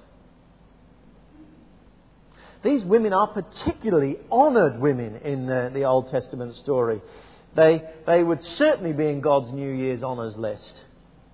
These 2.63 2.83
women 2.83 3.13
are 3.13 3.27
particularly 3.27 4.17
honoured 4.31 4.79
women 4.79 5.17
in 5.17 5.45
the, 5.45 5.71
the, 5.73 5.85
Old 5.85 6.11
Testament 6.11 6.55
story. 6.55 7.01
They, 7.55 7.83
they 8.05 8.21
would 8.21 8.43
certainly 8.45 8.91
be 8.91 9.07
in 9.07 9.21
God's 9.21 9.53
New 9.53 9.71
Year's 9.71 10.03
honours 10.03 10.35
list. 10.35 10.81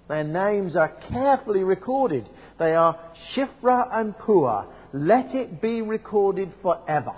Their 0.07 0.23
names 0.23 0.75
are 0.75 0.89
carefully 0.89 1.63
recorded. 1.63 2.29
They 2.59 2.75
are 2.75 2.99
Shiphrah 3.33 3.89
and 3.91 4.15
Puah. 4.17 4.67
Let 4.93 5.33
it 5.33 5.61
be 5.61 5.81
recorded 5.81 6.53
forever 6.61 7.15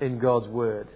in 0.00 0.18
God's 0.18 0.48
Word. 0.48 0.88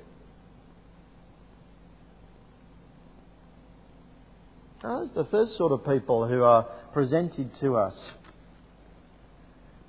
Those 4.86 5.10
the 5.16 5.24
first 5.24 5.56
sort 5.56 5.72
of 5.72 5.84
people 5.84 6.28
who 6.28 6.44
are 6.44 6.62
presented 6.92 7.52
to 7.58 7.74
us 7.74 8.12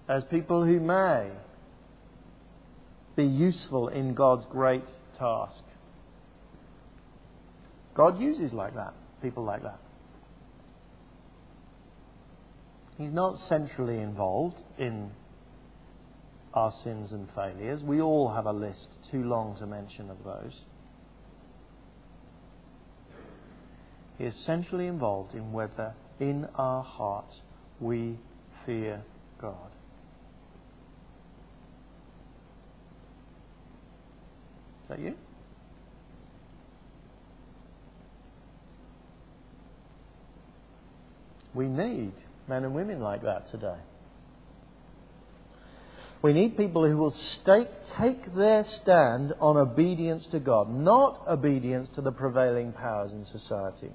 as 0.10 0.24
people 0.24 0.66
who 0.66 0.80
may 0.80 1.30
be 3.16 3.24
useful 3.24 3.90
in 3.90 4.16
God's 4.16 4.46
great 4.50 4.86
task. 5.20 5.64
God 7.94 8.20
uses 8.20 8.54
like 8.54 8.74
that, 8.74 8.96
people 9.22 9.44
like 9.44 9.62
that. 9.62 9.80
He's 12.98 13.14
not 13.14 13.38
centrally 13.48 14.00
involved 14.00 14.60
in 14.80 15.12
our 16.56 16.74
sins 16.84 17.12
and 17.12 17.30
failures. 17.36 17.84
We 17.84 18.02
all 18.02 18.34
have 18.34 18.48
a 18.48 18.54
list 18.54 18.88
too 19.12 19.24
long 19.26 19.56
to 19.60 19.68
mention 19.68 20.10
of 20.10 20.24
those. 20.24 20.60
He 24.18 24.26
is 24.26 24.36
centrally 24.46 24.88
involved 24.88 25.36
in 25.36 25.52
whether 25.52 25.94
in 26.20 26.48
our 26.56 26.84
hearts 26.84 27.42
we 27.80 28.18
fear 28.66 29.04
God. 29.40 29.70
Is 34.84 34.90
that 34.90 35.00
you? 35.00 35.16
We 41.54 41.68
need 41.68 42.14
men 42.48 42.64
and 42.64 42.74
women 42.74 43.00
like 43.00 43.22
that 43.24 43.52
today. 43.52 43.78
We 46.22 46.34
need 46.34 46.58
people 46.58 46.88
who 46.88 46.98
will 46.98 47.12
stake, 47.12 47.70
take 47.98 48.34
their 48.34 48.66
stand 48.66 49.34
on 49.40 49.58
obedience 49.58 50.26
to 50.28 50.40
God, 50.40 50.70
not 50.70 51.28
obedience 51.28 51.90
to 51.96 52.02
the 52.02 52.12
prevailing 52.12 52.74
powers 52.74 53.12
in 53.12 53.24
society. 53.26 53.92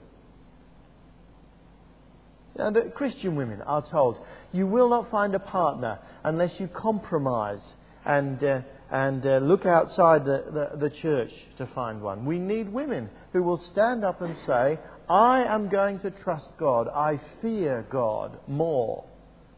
And 2.62 2.76
uh, 2.76 2.80
Christian 2.94 3.36
women 3.36 3.60
are 3.62 3.84
told, 3.90 4.18
you 4.52 4.66
will 4.66 4.88
not 4.88 5.10
find 5.10 5.34
a 5.34 5.40
partner 5.40 5.98
unless 6.24 6.52
you 6.58 6.68
compromise 6.68 7.62
and, 8.04 8.42
uh, 8.42 8.60
and 8.90 9.24
uh, 9.26 9.38
look 9.38 9.66
outside 9.66 10.24
the, 10.24 10.44
the, 10.52 10.88
the 10.88 10.90
church 10.90 11.30
to 11.58 11.66
find 11.74 12.02
one. 12.02 12.24
We 12.24 12.38
need 12.38 12.72
women 12.72 13.10
who 13.32 13.42
will 13.42 13.62
stand 13.72 14.04
up 14.04 14.20
and 14.20 14.36
say, 14.46 14.78
I 15.08 15.44
am 15.44 15.68
going 15.68 16.00
to 16.00 16.10
trust 16.10 16.48
God. 16.58 16.88
I 16.88 17.20
fear 17.40 17.86
God 17.90 18.38
more 18.46 19.04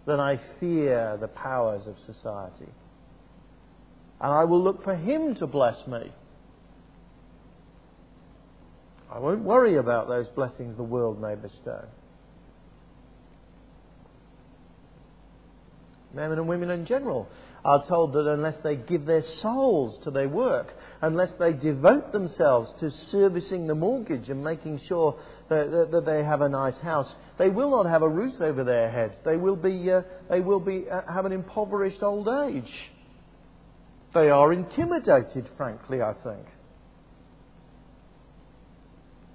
than 0.07 0.21
I 0.21 0.41
fear 0.61 1.17
the 1.21 1.29
powers 1.29 1.87
of 1.87 1.97
society. 2.07 2.71
And 4.21 4.33
I 4.33 4.45
will 4.45 4.63
look 4.63 4.85
for 4.85 4.95
Him 4.95 5.35
to 5.37 5.47
bless 5.47 5.87
me. 5.87 6.13
I 9.13 9.19
won't 9.19 9.43
worry 9.43 9.77
about 9.77 10.09
those 10.09 10.29
blessings 10.29 10.77
the 10.77 10.83
world 10.83 11.21
may 11.21 11.35
bestow. 11.35 11.85
Men 16.15 16.33
and 16.33 16.47
women 16.47 16.71
in 16.71 16.87
general 16.87 17.29
are 17.65 17.85
told 17.87 18.13
that 18.13 18.27
unless 18.27 18.57
they 18.63 18.77
give 18.77 19.07
their 19.07 19.23
souls 19.23 19.99
to 20.05 20.11
their 20.11 20.29
work, 20.29 20.69
unless 21.01 21.31
they 21.39 21.53
devote 21.53 22.13
themselves 22.13 22.71
to 22.81 22.91
servicing 23.11 23.67
the 23.67 23.75
mortgage 23.75 24.29
and 24.29 24.45
making 24.45 24.81
sure 24.87 25.19
that, 25.49 25.71
that, 25.71 25.91
that 25.91 26.07
they 26.07 26.23
have 26.23 26.41
a 26.41 26.49
nice 26.49 26.77
house, 26.79 27.15
they 27.39 27.49
will 27.49 27.71
not 27.71 27.89
have 27.89 28.03
a 28.03 28.09
roof 28.09 28.41
over 28.41 28.65
their 28.65 28.91
heads. 28.91 29.15
They 29.25 29.37
will 29.37 29.57
be, 29.57 29.91
uh, 29.91 30.03
they 30.31 30.41
will 30.41 30.61
be, 30.61 30.85
uh, 30.89 31.01
have 31.13 31.25
an 31.25 31.33
impoverished 31.33 32.03
old 32.03 32.29
age. 32.29 32.73
They 34.13 34.31
are 34.31 34.53
intimidated, 34.53 35.49
frankly, 35.57 36.01
I 36.01 36.15
think, 36.23 36.47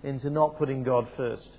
into 0.03 0.29
not 0.29 0.57
putting 0.57 0.83
God 0.83 1.07
first. 1.17 1.49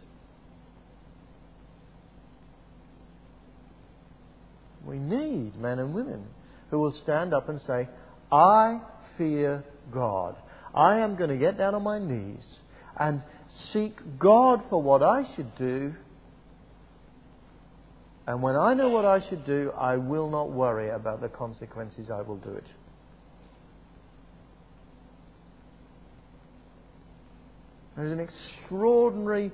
We 4.84 4.98
need 4.98 5.56
men 5.56 5.78
and 5.78 5.94
women 5.94 6.26
who 6.70 6.78
will 6.78 6.92
stand 6.92 7.34
up 7.34 7.48
and 7.48 7.60
say, 7.66 7.88
I 8.32 8.80
fear 9.18 9.64
God. 9.92 10.36
I 10.74 10.98
am 10.98 11.16
going 11.16 11.30
to 11.30 11.36
get 11.36 11.58
down 11.58 11.74
on 11.74 11.82
my 11.82 11.98
knees 11.98 12.44
and 12.98 13.22
seek 13.72 13.98
God 14.18 14.62
for 14.70 14.82
what 14.82 15.02
I 15.02 15.24
should 15.34 15.54
do. 15.56 15.94
And 18.26 18.42
when 18.42 18.54
I 18.56 18.74
know 18.74 18.88
what 18.88 19.04
I 19.04 19.26
should 19.28 19.44
do, 19.44 19.72
I 19.76 19.96
will 19.96 20.30
not 20.30 20.50
worry 20.50 20.90
about 20.90 21.20
the 21.20 21.28
consequences. 21.28 22.10
I 22.10 22.22
will 22.22 22.36
do 22.36 22.50
it. 22.50 22.66
There's 27.96 28.12
an 28.12 28.20
extraordinary, 28.20 29.50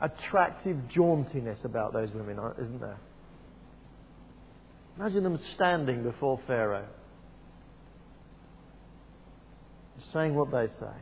attractive 0.00 0.76
jauntiness 0.94 1.64
about 1.64 1.92
those 1.92 2.12
women, 2.12 2.38
isn't 2.58 2.80
there? 2.80 2.98
Imagine 4.98 5.24
them 5.24 5.38
standing 5.54 6.02
before 6.04 6.40
Pharaoh, 6.46 6.86
saying 10.12 10.34
what 10.34 10.52
they 10.52 10.66
say. 10.68 10.94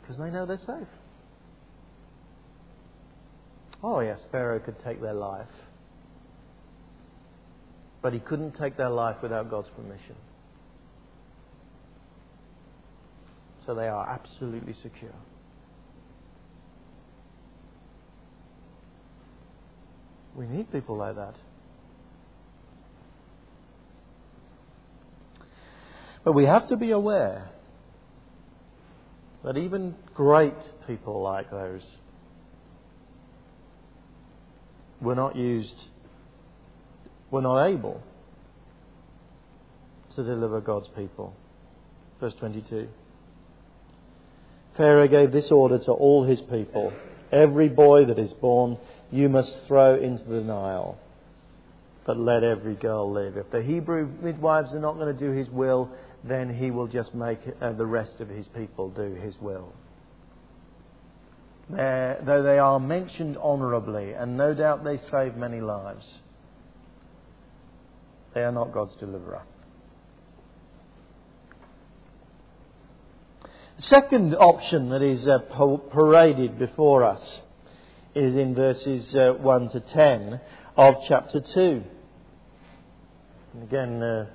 Because 0.00 0.16
they 0.16 0.30
know 0.30 0.46
they're 0.46 0.58
safe. 0.58 0.88
Oh, 3.82 4.00
yes, 4.00 4.20
Pharaoh 4.30 4.60
could 4.60 4.78
take 4.84 5.00
their 5.00 5.14
life. 5.14 5.46
But 8.00 8.12
he 8.12 8.20
couldn't 8.20 8.52
take 8.52 8.76
their 8.76 8.90
life 8.90 9.16
without 9.22 9.50
God's 9.50 9.70
permission. 9.70 10.16
So 13.66 13.74
they 13.74 13.88
are 13.88 14.08
absolutely 14.08 14.74
secure. 14.74 15.14
We 20.34 20.46
need 20.46 20.72
people 20.72 20.96
like 20.96 21.16
that. 21.16 21.34
But 26.24 26.32
we 26.32 26.44
have 26.44 26.68
to 26.68 26.76
be 26.76 26.92
aware 26.92 27.50
that 29.44 29.56
even 29.56 29.94
great 30.14 30.54
people 30.86 31.20
like 31.20 31.50
those 31.50 31.82
were 35.00 35.16
not 35.16 35.34
used, 35.34 35.88
were 37.30 37.42
not 37.42 37.66
able 37.66 38.00
to 40.14 40.22
deliver 40.22 40.60
God's 40.60 40.88
people. 40.88 41.34
Verse 42.20 42.34
22. 42.38 42.88
Pharaoh 44.76 45.08
gave 45.08 45.32
this 45.32 45.50
order 45.50 45.78
to 45.78 45.90
all 45.90 46.24
his 46.24 46.40
people 46.40 46.92
Every 47.32 47.70
boy 47.70 48.04
that 48.04 48.18
is 48.18 48.32
born 48.34 48.78
you 49.10 49.28
must 49.28 49.52
throw 49.66 49.96
into 49.96 50.24
the 50.24 50.42
Nile, 50.42 50.98
but 52.06 52.18
let 52.18 52.44
every 52.44 52.74
girl 52.74 53.10
live. 53.10 53.36
If 53.36 53.50
the 53.50 53.62
Hebrew 53.62 54.06
midwives 54.22 54.72
are 54.74 54.80
not 54.80 54.96
going 54.96 55.16
to 55.16 55.18
do 55.18 55.32
his 55.32 55.48
will, 55.48 55.90
then 56.24 56.54
he 56.54 56.70
will 56.70 56.86
just 56.86 57.14
make 57.14 57.40
uh, 57.60 57.72
the 57.72 57.86
rest 57.86 58.20
of 58.20 58.28
his 58.28 58.46
people 58.48 58.90
do 58.90 59.14
his 59.14 59.34
will. 59.40 59.72
Uh, 61.72 62.16
though 62.24 62.42
they 62.42 62.58
are 62.58 62.78
mentioned 62.78 63.38
honourably, 63.38 64.12
and 64.12 64.36
no 64.36 64.52
doubt 64.52 64.84
they 64.84 64.98
save 65.10 65.36
many 65.36 65.60
lives, 65.60 66.06
they 68.34 68.42
are 68.42 68.52
not 68.52 68.72
God's 68.72 68.94
deliverer. 68.96 69.42
Second 73.82 74.36
option 74.36 74.90
that 74.90 75.02
is 75.02 75.26
uh, 75.26 75.40
paraded 75.90 76.56
before 76.56 77.02
us 77.02 77.40
is 78.14 78.36
in 78.36 78.54
verses 78.54 79.12
uh, 79.16 79.32
1 79.40 79.70
to 79.70 79.80
10 79.80 80.40
of 80.76 80.94
chapter 81.08 81.40
2. 81.40 81.82
And 83.54 83.62
again, 83.64 84.00
uh, 84.00 84.26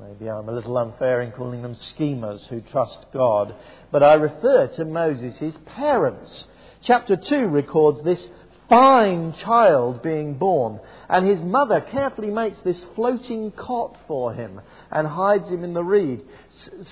maybe 0.00 0.30
I'm 0.30 0.48
a 0.48 0.52
little 0.52 0.78
unfair 0.78 1.20
in 1.20 1.32
calling 1.32 1.62
them 1.62 1.74
schemers 1.74 2.46
who 2.46 2.60
trust 2.60 3.06
God, 3.12 3.56
but 3.90 4.04
I 4.04 4.14
refer 4.14 4.68
to 4.68 4.84
Moses' 4.84 5.58
parents. 5.66 6.44
Chapter 6.82 7.16
2 7.16 7.48
records 7.48 8.04
this 8.04 8.24
fine 8.70 9.34
child 9.34 10.00
being 10.00 10.34
born. 10.34 10.80
And 11.10 11.26
his 11.26 11.42
mother 11.42 11.82
carefully 11.82 12.30
makes 12.30 12.58
this 12.60 12.82
floating 12.94 13.50
cot 13.50 13.98
for 14.06 14.32
him 14.32 14.62
and 14.90 15.06
hides 15.06 15.48
him 15.48 15.64
in 15.64 15.74
the 15.74 15.84
reed. 15.84 16.22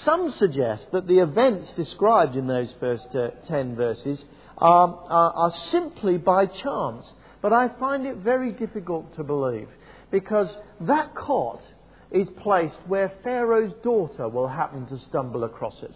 some 0.04 0.30
suggest 0.32 0.90
that 0.92 1.06
the 1.06 1.20
events 1.20 1.72
described 1.72 2.36
in 2.36 2.46
those 2.46 2.74
first 2.78 3.14
uh, 3.14 3.30
ten 3.46 3.76
verses 3.76 4.22
are, 4.58 4.88
are, 5.08 5.32
are 5.32 5.52
simply 5.70 6.18
by 6.18 6.44
chance. 6.44 7.10
But 7.40 7.52
I 7.52 7.68
find 7.68 8.04
it 8.04 8.16
very 8.16 8.52
difficult 8.52 9.14
to 9.14 9.22
believe 9.22 9.68
because 10.10 10.54
that 10.80 11.14
cot 11.14 11.62
is 12.10 12.28
placed 12.40 12.78
where 12.88 13.12
Pharaoh's 13.22 13.72
daughter 13.84 14.28
will 14.28 14.48
happen 14.48 14.86
to 14.86 14.98
stumble 14.98 15.44
across 15.44 15.80
it. 15.82 15.94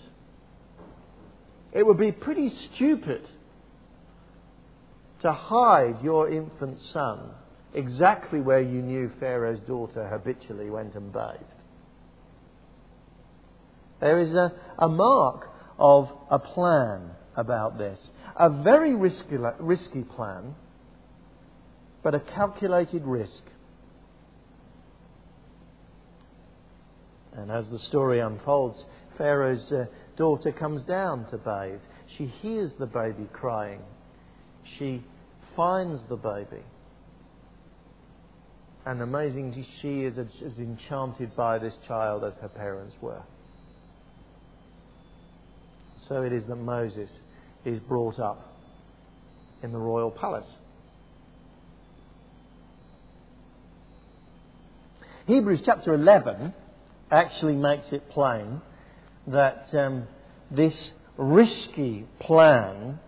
It 1.73 1.85
would 1.85 1.99
be 1.99 2.13
pretty 2.13 2.51
stupid 2.51 3.27
to 5.23 5.33
hide 5.33 6.03
your 6.03 6.31
infant 6.31 6.79
son 6.93 7.31
exactly 7.75 8.41
where 8.41 8.61
you 8.61 8.83
knew 8.83 9.11
Pharaoh's 9.19 9.61
daughter 9.61 10.07
habitually 10.09 10.69
went 10.69 10.95
and 10.95 11.13
bathed. 11.13 11.45
There 14.01 14.19
is 14.19 14.35
a, 14.35 14.53
a 14.79 14.89
mark 14.89 15.49
of 15.79 16.11
a 16.31 16.39
plan 16.39 17.11
about 17.37 17.79
this. 17.79 17.99
A 18.37 18.51
very 18.51 18.95
risky, 18.95 19.37
risky 19.61 20.03
plan, 20.03 20.55
but 22.03 22.15
a 22.15 22.21
calculated 22.21 23.05
risk. 23.05 23.45
And 27.33 27.51
as 27.51 27.69
the 27.69 27.79
story 27.79 28.19
unfolds, 28.19 28.85
Pharaoh's 29.17 29.73
uh, 29.73 29.87
daughter 30.17 30.53
comes 30.53 30.83
down 30.83 31.27
to 31.31 31.39
bathe. 31.39 31.81
She 32.19 32.27
hears 32.27 32.73
the 32.79 32.87
baby 32.87 33.29
crying. 33.33 33.81
She 34.79 35.03
finds 35.57 36.01
the 36.09 36.17
baby. 36.17 36.63
And 38.85 39.01
amazingly, 39.01 39.67
she 39.81 40.03
is 40.03 40.19
as 40.19 40.59
enchanted 40.59 41.37
by 41.37 41.59
this 41.59 41.79
child 41.87 42.25
as 42.25 42.35
her 42.41 42.49
parents 42.49 42.97
were. 43.01 43.23
So 46.09 46.23
it 46.23 46.33
is 46.33 46.45
that 46.47 46.57
Moses 46.57 47.11
is 47.65 47.79
brought 47.81 48.19
up 48.19 48.57
in 49.63 49.71
the 49.73 49.79
royal 49.79 50.11
palace. 50.11 50.53
Hebrews 55.27 55.63
chapter 55.65 55.95
11 55.95 56.53
actually 57.13 57.55
makes 57.55 57.93
it 57.93 58.11
plain 58.11 58.61
that 59.29 59.69
um, 59.73 60.09
this 60.51 60.91
risky 61.17 62.07
plan 62.19 62.99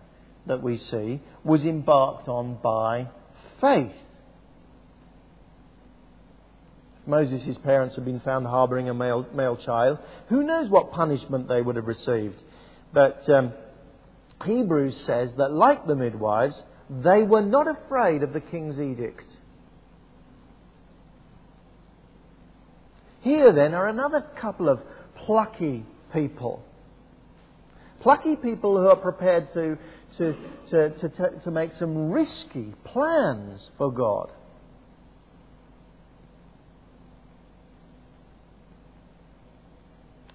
that 0.47 0.61
we 0.61 0.77
see 0.77 1.21
was 1.43 1.63
embarked 1.63 2.27
on 2.27 2.57
by 2.61 3.07
faith. 3.61 3.91
Moses' 7.07 7.57
parents 7.59 7.95
had 7.95 8.05
been 8.05 8.19
found 8.19 8.47
harbouring 8.47 8.89
a 8.89 8.93
male, 8.93 9.27
male, 9.33 9.57
child. 9.57 9.99
Who 10.29 10.43
knows 10.43 10.69
what 10.69 10.91
punishment 10.91 11.47
they 11.47 11.61
would 11.61 11.75
have 11.75 11.85
received? 11.85 12.41
But 12.93 13.29
um, 13.29 13.53
Hebrews 14.43 14.97
says 15.05 15.31
that, 15.37 15.51
like 15.51 15.85
the 15.85 15.95
midwives, 15.95 16.61
they 16.89 17.23
were 17.23 17.41
not 17.41 17.67
afraid 17.67 18.23
of 18.23 18.33
the 18.33 18.41
king's 18.41 18.79
edict. 18.79 19.25
Here, 23.21 23.51
then, 23.53 23.73
are 23.73 23.87
another 23.87 24.21
couple 24.21 24.69
of 24.69 24.81
plucky 25.15 25.85
people. 26.13 26.63
Plucky 28.05 28.35
people 28.35 28.79
who 28.79 28.87
are 28.87 28.95
prepared 28.95 29.47
to, 29.55 29.79
to, 30.19 30.35
to, 30.69 30.89
to, 30.91 31.39
to, 31.43 31.49
make 31.49 31.71
some 31.71 32.11
risky 32.11 32.71
plans 32.83 33.71
for 33.79 33.91
God. 33.91 34.31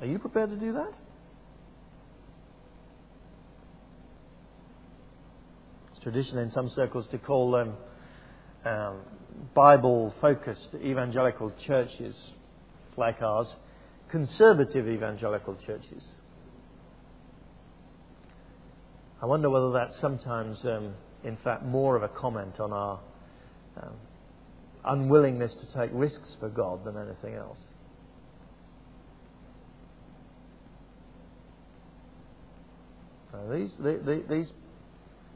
Are 0.01 0.07
you 0.07 0.19
prepared 0.19 0.51
to 0.51 0.57
do 0.57 0.73
that? 0.73 0.93
It's 5.93 6.01
tradition 6.01 6.39
in 6.39 6.51
some 6.51 6.71
circles 6.71 7.07
to 7.13 7.19
call 7.19 7.53
them 7.53 7.75
um, 8.65 8.97
Bible 9.55 10.13
focused 10.21 10.75
evangelical 10.75 11.53
churches 11.65 12.17
like 12.97 13.23
ours 13.23 13.47
conservative 14.11 14.89
evangelical 14.89 15.55
churches. 15.65 16.05
I 19.23 19.27
wonder 19.27 19.51
whether 19.51 19.71
that's 19.73 20.01
sometimes, 20.01 20.59
um, 20.65 20.95
in 21.25 21.37
fact, 21.45 21.65
more 21.65 21.97
of 21.97 22.03
a 22.03 22.09
comment 22.09 22.59
on 22.59 22.73
our 22.73 23.01
um, 23.77 23.95
unwillingness 24.85 25.55
to 25.55 25.79
take 25.79 25.91
risks 25.93 26.37
for 26.41 26.49
God 26.49 26.85
than 26.85 26.97
anything 26.97 27.35
else. 27.35 27.63
these, 33.51 33.73
these, 34.29 34.53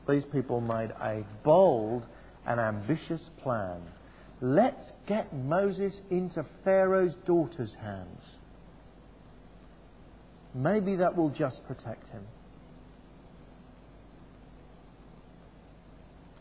these 0.09 0.25
people 0.33 0.61
made 0.61 0.91
a 1.01 1.25
bold 1.43 2.05
and 2.47 2.61
ambitious 2.61 3.31
plan. 3.43 3.81
Let's 4.41 4.93
get 5.07 5.35
Moses 5.35 5.95
into 6.11 6.45
Pharaoh's 6.65 7.15
daughter's 7.27 7.75
hands. 7.81 8.21
Maybe 10.55 10.97
that 10.97 11.17
will 11.17 11.31
just 11.31 11.67
protect 11.67 12.09
him. 12.11 12.25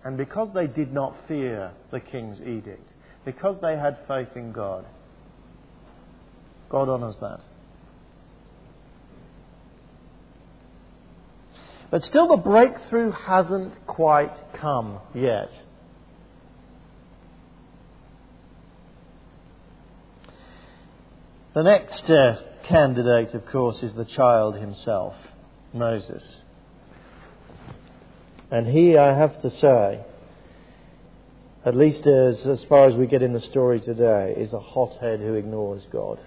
And 0.04 0.18
because 0.18 0.54
they 0.54 0.68
did 0.68 0.94
not 0.94 1.16
fear 1.28 1.72
the 1.92 2.00
king's 2.00 2.42
edict, 2.42 2.92
because 3.26 3.60
they 3.62 3.78
had 3.78 3.98
faith 4.08 4.36
in 4.36 4.52
God, 4.52 4.86
God 6.70 6.90
honours 6.90 7.18
that. 7.22 7.40
But 11.90 12.04
still, 12.04 12.28
the 12.28 12.38
breakthrough 12.38 13.12
hasn't 13.12 13.86
quite 13.86 14.34
come 14.56 15.00
yet. 15.14 15.52
The 21.54 21.62
next 21.62 22.10
uh, 22.10 22.42
candidate, 22.64 23.36
of 23.36 23.46
course, 23.46 23.84
is 23.84 23.94
the 23.94 24.06
child 24.06 24.56
himself, 24.56 25.14
Moses. 25.72 26.42
And 28.54 28.68
he, 28.68 29.00
I 29.00 29.18
have 29.18 29.42
to 29.42 29.50
say, 29.50 30.02
at 31.66 31.76
least 31.76 32.06
as, 32.06 32.46
as 32.46 32.64
far 32.66 32.86
as 32.86 32.94
we 32.94 33.08
get 33.08 33.24
in 33.24 33.34
the 33.34 33.42
story 33.42 33.80
today, 33.80 34.36
is 34.38 34.54
a 34.54 34.60
hothead 34.60 35.22
who 35.22 35.34
ignores 35.34 35.82
God. 35.92 36.22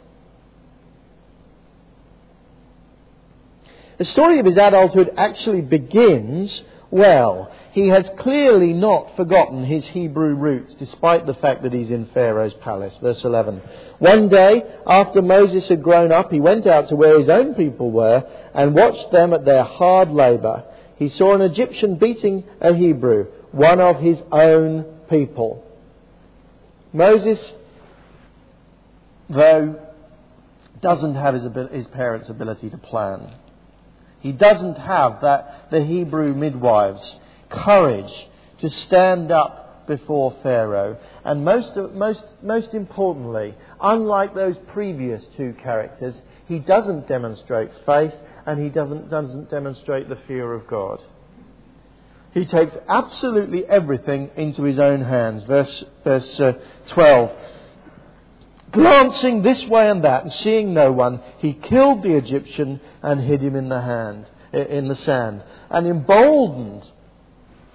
The 3.98 4.04
story 4.06 4.40
of 4.40 4.44
his 4.44 4.56
adulthood 4.56 5.12
actually 5.16 5.60
begins 5.60 6.64
well. 6.90 7.52
He 7.70 7.86
has 7.90 8.10
clearly 8.18 8.72
not 8.72 9.14
forgotten 9.14 9.62
his 9.62 9.86
Hebrew 9.86 10.34
roots, 10.34 10.74
despite 10.80 11.26
the 11.26 11.34
fact 11.34 11.62
that 11.62 11.72
he's 11.72 11.90
in 11.90 12.06
Pharaoh's 12.06 12.54
palace. 12.54 12.98
Verse 13.00 13.22
11. 13.22 13.62
One 14.00 14.28
day, 14.28 14.64
after 14.84 15.22
Moses 15.22 15.68
had 15.68 15.80
grown 15.80 16.10
up, 16.10 16.32
he 16.32 16.40
went 16.40 16.66
out 16.66 16.88
to 16.88 16.96
where 16.96 17.20
his 17.20 17.28
own 17.28 17.54
people 17.54 17.92
were 17.92 18.24
and 18.52 18.74
watched 18.74 19.12
them 19.12 19.32
at 19.32 19.44
their 19.44 19.62
hard 19.62 20.10
labour. 20.10 20.64
He 20.96 21.08
saw 21.10 21.34
an 21.34 21.42
Egyptian 21.42 21.96
beating 21.96 22.44
a 22.60 22.74
Hebrew, 22.74 23.26
one 23.52 23.80
of 23.80 24.00
his 24.00 24.18
own 24.32 24.84
people. 25.08 25.64
Moses, 26.92 27.54
though, 29.28 29.78
doesn't 30.80 31.14
have 31.14 31.34
his, 31.34 31.44
his 31.72 31.86
parents' 31.88 32.28
ability 32.28 32.70
to 32.70 32.78
plan. 32.78 33.34
He 34.20 34.32
doesn't 34.32 34.78
have 34.78 35.20
that, 35.20 35.70
the 35.70 35.84
Hebrew 35.84 36.34
midwives' 36.34 37.16
courage 37.50 38.28
to 38.60 38.70
stand 38.70 39.30
up 39.30 39.86
before 39.86 40.34
Pharaoh. 40.42 40.98
And 41.24 41.44
most, 41.44 41.76
most, 41.76 42.24
most 42.42 42.74
importantly, 42.74 43.54
unlike 43.80 44.34
those 44.34 44.56
previous 44.72 45.24
two 45.36 45.54
characters, 45.62 46.14
he 46.46 46.58
doesn't 46.58 47.06
demonstrate 47.06 47.70
faith 47.84 48.14
and 48.46 48.62
he 48.62 48.68
doesn't, 48.68 49.10
doesn't 49.10 49.50
demonstrate 49.50 50.08
the 50.08 50.16
fear 50.28 50.52
of 50.52 50.66
God. 50.68 51.02
He 52.32 52.46
takes 52.46 52.76
absolutely 52.88 53.64
everything 53.66 54.30
into 54.36 54.62
his 54.62 54.78
own 54.78 55.02
hands. 55.02 55.44
Verse, 55.44 55.84
verse 56.04 56.38
uh, 56.38 56.52
12. 56.88 57.32
Glancing 58.72 59.42
this 59.42 59.64
way 59.66 59.88
and 59.88 60.04
that 60.04 60.24
and 60.24 60.32
seeing 60.32 60.74
no 60.74 60.92
one, 60.92 61.22
he 61.38 61.54
killed 61.54 62.02
the 62.02 62.14
Egyptian 62.14 62.80
and 63.02 63.20
hid 63.20 63.42
him 63.42 63.56
in 63.56 63.68
the 63.68 63.80
hand, 63.80 64.26
in 64.52 64.86
the 64.88 64.94
sand. 64.94 65.42
And 65.70 65.86
emboldened 65.86 66.86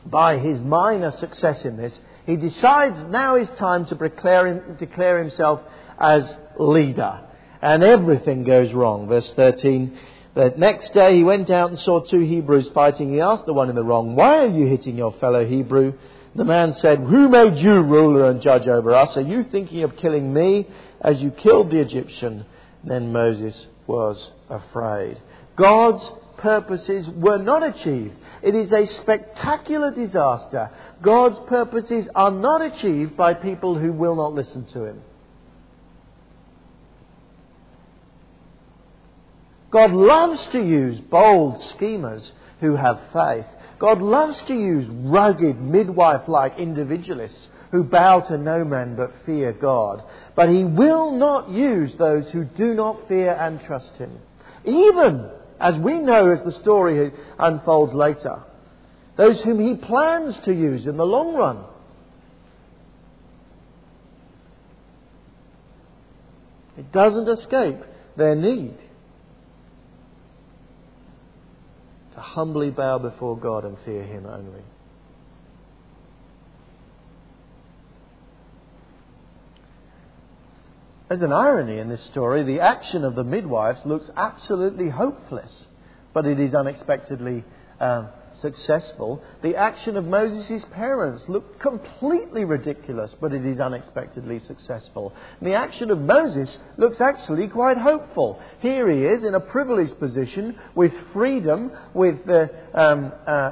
by 0.05 0.37
his 0.37 0.59
minor 0.59 1.11
success 1.11 1.65
in 1.65 1.75
this, 1.75 1.97
he 2.25 2.35
decides 2.35 3.01
now 3.09 3.35
is 3.35 3.49
time 3.57 3.85
to 3.87 3.95
declare, 3.95 4.75
declare 4.77 5.19
himself 5.19 5.61
as 5.99 6.35
leader. 6.59 7.19
And 7.61 7.83
everything 7.83 8.43
goes 8.43 8.71
wrong. 8.73 9.07
Verse 9.07 9.31
13. 9.35 9.97
The 10.33 10.53
next 10.57 10.93
day 10.93 11.17
he 11.17 11.23
went 11.23 11.49
out 11.49 11.71
and 11.71 11.79
saw 11.79 11.99
two 11.99 12.21
Hebrews 12.21 12.69
fighting. 12.73 13.11
He 13.11 13.19
asked 13.19 13.45
the 13.45 13.53
one 13.53 13.69
in 13.69 13.75
the 13.75 13.83
wrong, 13.83 14.15
Why 14.15 14.37
are 14.37 14.47
you 14.47 14.67
hitting 14.67 14.97
your 14.97 15.13
fellow 15.13 15.45
Hebrew? 15.45 15.93
The 16.35 16.45
man 16.45 16.75
said, 16.77 16.99
Who 16.99 17.27
made 17.27 17.57
you 17.57 17.81
ruler 17.81 18.29
and 18.29 18.41
judge 18.41 18.67
over 18.67 18.95
us? 18.95 19.17
Are 19.17 19.21
you 19.21 19.43
thinking 19.43 19.83
of 19.83 19.97
killing 19.97 20.33
me 20.33 20.67
as 21.01 21.21
you 21.21 21.31
killed 21.31 21.69
the 21.69 21.79
Egyptian? 21.79 22.45
Then 22.83 23.11
Moses 23.11 23.67
was 23.87 24.31
afraid. 24.49 25.19
God's 25.57 26.09
purposes 26.37 27.07
were 27.09 27.37
not 27.37 27.63
achieved. 27.63 28.17
It 28.41 28.55
is 28.55 28.71
a 28.71 28.87
spectacular 28.87 29.91
disaster. 29.91 30.71
God's 31.01 31.39
purposes 31.47 32.07
are 32.15 32.31
not 32.31 32.61
achieved 32.61 33.17
by 33.17 33.33
people 33.33 33.77
who 33.77 33.91
will 33.91 34.15
not 34.15 34.33
listen 34.33 34.65
to 34.67 34.85
Him. 34.85 35.01
God 39.71 39.93
loves 39.93 40.45
to 40.51 40.59
use 40.59 40.99
bold 40.99 41.63
schemers 41.75 42.29
who 42.59 42.75
have 42.75 42.99
faith. 43.13 43.45
God 43.79 44.01
loves 44.01 44.39
to 44.43 44.53
use 44.53 44.87
rugged, 44.89 45.59
midwife 45.59 46.27
like 46.27 46.59
individualists 46.59 47.47
who 47.71 47.83
bow 47.83 48.19
to 48.19 48.37
no 48.37 48.65
man 48.65 48.95
but 48.95 49.13
fear 49.25 49.53
God. 49.53 50.03
But 50.35 50.49
he 50.49 50.65
will 50.65 51.11
not 51.11 51.49
use 51.49 51.95
those 51.97 52.29
who 52.31 52.43
do 52.43 52.73
not 52.73 53.07
fear 53.07 53.33
and 53.33 53.61
trust 53.61 53.93
him. 53.95 54.11
Even 54.65 55.29
as 55.59 55.75
we 55.77 55.97
know 55.99 56.31
as 56.31 56.43
the 56.43 56.59
story 56.59 57.11
unfolds 57.39 57.93
later, 57.93 58.43
those 59.15 59.41
whom 59.41 59.59
he 59.59 59.75
plans 59.75 60.37
to 60.45 60.53
use 60.53 60.85
in 60.85 60.97
the 60.97 61.05
long 61.05 61.33
run. 61.33 61.63
It 66.77 66.91
doesn't 66.91 67.29
escape 67.29 67.77
their 68.17 68.35
need. 68.35 68.75
Humbly 72.21 72.69
bow 72.69 72.99
before 72.99 73.37
God 73.37 73.65
and 73.65 73.77
fear 73.85 74.03
Him 74.03 74.25
only. 74.25 74.63
There's 81.09 81.23
an 81.23 81.33
irony 81.33 81.77
in 81.77 81.89
this 81.89 82.03
story. 82.05 82.43
The 82.43 82.61
action 82.61 83.03
of 83.03 83.15
the 83.15 83.25
midwives 83.25 83.81
looks 83.85 84.09
absolutely 84.15 84.87
hopeless, 84.87 85.65
but 86.13 86.25
it 86.25 86.39
is 86.39 86.53
unexpectedly 86.53 87.43
um, 87.81 88.07
successful. 88.39 89.21
The 89.41 89.55
action 89.55 89.97
of 89.97 90.05
Moses' 90.05 90.63
parents 90.71 91.23
looked 91.27 91.59
completely 91.59 92.45
ridiculous, 92.45 93.13
but 93.19 93.33
it 93.33 93.45
is 93.45 93.59
unexpectedly 93.59 94.39
successful. 94.39 95.13
And 95.39 95.47
the 95.47 95.55
action 95.55 95.91
of 95.91 95.99
Moses 95.99 96.57
looks 96.77 97.01
actually 97.01 97.47
quite 97.47 97.77
hopeful. 97.77 98.39
Here 98.59 98.89
he 98.89 99.05
is 99.05 99.23
in 99.23 99.35
a 99.35 99.39
privileged 99.39 99.99
position 99.99 100.57
with 100.75 100.93
freedom, 101.13 101.71
with 101.93 102.27
uh, 102.29 102.47
um, 102.73 103.11
uh, 103.25 103.51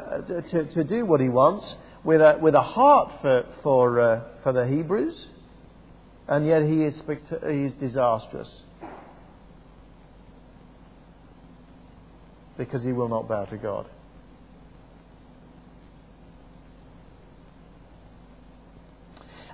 to, 0.52 0.66
to, 0.74 0.84
do 0.84 1.06
what 1.06 1.20
he 1.20 1.30
wants, 1.30 1.76
with 2.04 2.22
a, 2.22 2.38
with 2.42 2.56
a 2.56 2.62
heart 2.62 3.12
for, 3.22 3.46
for, 3.64 4.00
uh, 4.00 4.22
for 4.44 4.54
the 4.54 4.66
Hebrews, 4.68 5.30
and 6.28 6.46
yet 6.46 6.64
he 6.64 6.84
is, 6.84 7.02
he 7.48 7.64
is 7.64 7.74
disastrous. 7.74 8.50
Because 12.58 12.84
he 12.84 12.92
will 12.92 13.08
not 13.08 13.28
bow 13.28 13.46
to 13.46 13.58
God. 13.58 13.88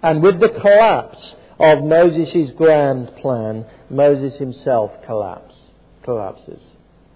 And 0.06 0.22
with 0.22 0.40
the 0.40 0.50
collapse 0.50 1.34
of 1.58 1.84
Moses' 1.84 2.52
grand 2.52 3.16
plan, 3.16 3.66
Moses 3.90 4.38
himself 4.38 4.92
collapse, 5.04 5.56
collapses. 6.04 6.64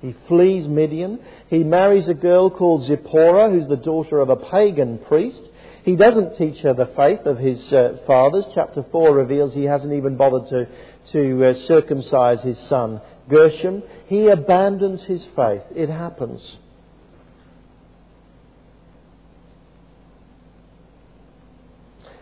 He 0.02 0.16
flees 0.28 0.68
Midian. 0.68 1.20
He 1.52 1.64
marries 1.64 2.08
a 2.08 2.16
girl 2.16 2.50
called 2.50 2.86
Zipporah, 2.86 3.52
who's 3.52 3.68
the 3.68 3.78
daughter 3.78 4.20
of 4.20 4.30
a 4.30 4.38
pagan 4.38 4.98
priest. 4.98 5.40
He 5.84 5.96
doesn't 5.96 6.36
teach 6.38 6.62
her 6.62 6.74
the 6.74 6.88
faith 6.88 7.28
of 7.28 7.38
his 7.38 7.72
uh, 7.72 8.00
fathers. 8.08 8.48
Chapter 8.56 8.84
4 8.92 9.14
reveals 9.14 9.54
he 9.54 9.66
hasn't 9.66 9.94
even 9.94 10.18
bothered 10.18 10.50
to, 10.50 10.68
to 11.12 11.46
uh, 11.46 11.54
circumcise 11.54 12.42
his 12.42 12.58
son 12.58 13.02
Gershom. 13.30 13.84
He 14.08 14.30
abandons 14.30 15.04
his 15.04 15.24
faith. 15.36 15.62
It 15.76 15.90
happens. 15.90 16.58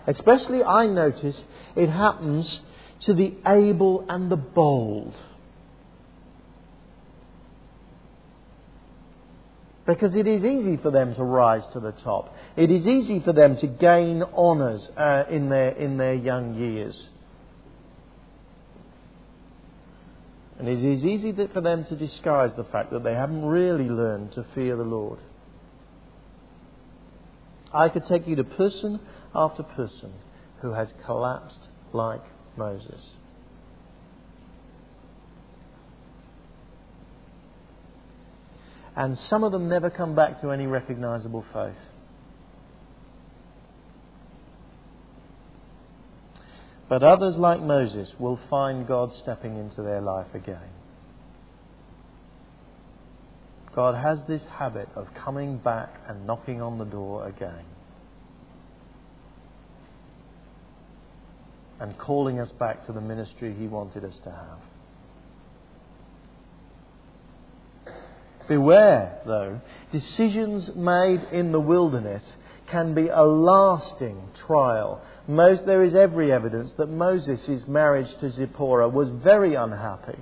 Especially, 0.07 0.63
I 0.63 0.87
notice, 0.87 1.43
it 1.75 1.89
happens 1.89 2.61
to 3.01 3.13
the 3.13 3.35
able 3.45 4.05
and 4.09 4.31
the 4.31 4.37
bold. 4.37 5.13
Because 9.85 10.15
it 10.15 10.27
is 10.27 10.43
easy 10.43 10.77
for 10.77 10.91
them 10.91 11.13
to 11.15 11.23
rise 11.23 11.65
to 11.73 11.79
the 11.79 11.91
top. 11.91 12.35
It 12.55 12.71
is 12.71 12.87
easy 12.87 13.19
for 13.19 13.33
them 13.33 13.57
to 13.57 13.67
gain 13.67 14.23
honours 14.23 14.89
uh, 14.97 15.23
in, 15.29 15.49
their, 15.49 15.69
in 15.69 15.97
their 15.97 16.13
young 16.13 16.55
years. 16.55 17.09
And 20.59 20.67
it 20.67 20.83
is 20.83 21.05
easy 21.05 21.31
for 21.53 21.61
them 21.61 21.85
to 21.85 21.95
disguise 21.95 22.51
the 22.57 22.63
fact 22.65 22.91
that 22.91 23.03
they 23.03 23.13
haven't 23.13 23.45
really 23.45 23.89
learned 23.89 24.33
to 24.33 24.45
fear 24.55 24.75
the 24.75 24.83
Lord. 24.83 25.19
I 27.73 27.89
could 27.89 28.05
take 28.07 28.27
you 28.27 28.35
to 28.37 28.43
person 28.43 28.99
after 29.37 29.63
person 29.63 30.11
who 30.61 30.73
has 30.73 30.91
collapsed 31.05 31.69
like 31.93 32.23
Moses. 32.57 33.11
And 38.95 39.17
some 39.17 39.43
of 39.43 39.51
them 39.51 39.69
never 39.69 39.91
come 39.91 40.15
back 40.15 40.41
to 40.41 40.49
any 40.49 40.65
recognizable 40.65 41.45
faith. 41.53 41.75
But 46.89 47.03
others, 47.03 47.35
like 47.35 47.61
Moses, 47.61 48.11
will 48.17 48.39
find 48.49 48.87
God 48.87 49.13
stepping 49.13 49.57
into 49.57 49.83
their 49.83 50.01
life 50.01 50.33
again. 50.33 50.71
God 53.75 53.93
has 53.93 54.19
this 54.27 54.43
habit 54.57 54.89
of 54.95 55.13
coming 55.13 55.57
back 55.57 56.01
and 56.07 56.25
knocking 56.25 56.63
on 56.63 56.79
the 56.79 56.85
door 56.85 57.27
again. 57.27 57.65
And 61.79 61.97
calling 61.97 62.39
us 62.39 62.51
back 62.51 62.85
to 62.87 62.91
the 62.91 63.01
ministry 63.01 63.53
He 63.53 63.67
wanted 63.67 64.03
us 64.03 64.19
to 64.23 64.31
have. 64.31 64.59
Beware, 68.47 69.19
though, 69.25 69.61
decisions 69.91 70.73
made 70.75 71.21
in 71.31 71.51
the 71.51 71.59
wilderness 71.59 72.35
can 72.67 72.93
be 72.93 73.09
a 73.09 73.23
lasting 73.23 74.29
trial. 74.45 75.01
Most, 75.27 75.65
there 75.65 75.83
is 75.83 75.93
every 75.93 76.31
evidence 76.31 76.71
that 76.77 76.89
Moses' 76.89 77.67
marriage 77.67 78.13
to 78.19 78.29
Zipporah 78.29 78.89
was 78.89 79.09
very 79.09 79.55
unhappy, 79.55 80.19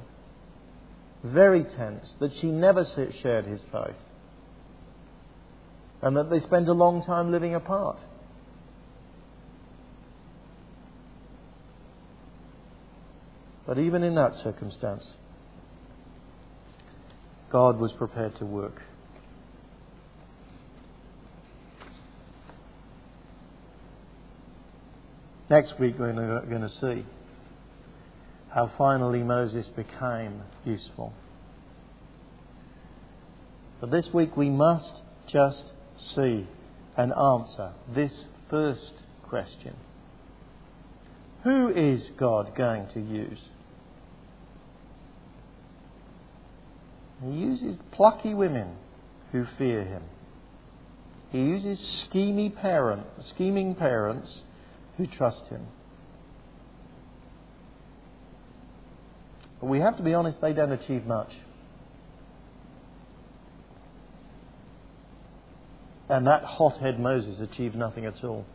very 1.24 1.63
tense, 1.63 2.15
that 2.20 2.34
she 2.34 2.48
never 2.48 2.86
shared 3.22 3.46
his 3.46 3.62
faith, 3.72 3.96
and 6.02 6.18
that 6.18 6.30
they 6.30 6.39
spent 6.39 6.68
a 6.68 6.74
long 6.74 7.04
time 7.04 7.32
living 7.32 7.54
apart. 7.54 8.00
But 13.65 13.80
even 13.80 14.04
in 14.04 14.15
that 14.15 14.36
circumstance, 14.36 15.15
God 17.49 17.80
was 17.80 17.91
prepared 17.93 18.36
to 18.38 18.45
work. 18.45 18.82
Next 25.49 25.80
week, 25.80 25.95
we're 25.99 26.12
going 26.12 26.62
to 26.62 26.69
see 26.69 27.06
how 28.49 28.71
finally 28.78 29.21
Moses 29.21 29.67
became 29.67 30.41
useful. 30.63 31.13
But 33.80 33.91
this 33.91 34.12
week, 34.13 34.36
we 34.36 34.49
must 34.49 35.01
just 35.28 35.71
see 35.97 36.47
and 36.97 37.13
answer 37.13 37.73
this 37.93 38.28
first 38.49 38.93
question 39.23 39.75
Who 41.43 41.69
is 41.69 42.10
God 42.17 42.56
going 42.56 42.88
to 42.93 42.99
use? 42.99 43.41
He 47.23 47.32
uses 47.32 47.78
plucky 47.91 48.34
women 48.34 48.75
who 49.32 49.45
fear 49.58 49.84
him. 49.84 50.04
He 51.32 51.39
uses 51.39 51.80
scheming, 52.04 52.51
parent, 52.51 53.06
scheming 53.19 53.75
parents 53.75 54.43
who 54.97 55.08
trust 55.08 55.47
him. 55.47 55.67
But 59.60 59.67
we 59.67 59.80
have 59.80 59.97
to 59.97 60.04
be 60.04 60.13
honest, 60.13 60.41
they 60.41 60.54
don't 60.54 60.71
achieve 60.71 61.06
much. 61.06 61.34
And 66.08 66.28
that 66.28 66.43
hothead 66.43 66.99
Moses 66.99 67.39
achieved 67.39 67.75
nothing 67.75 68.06
at 68.06 68.23
all. 68.23 68.45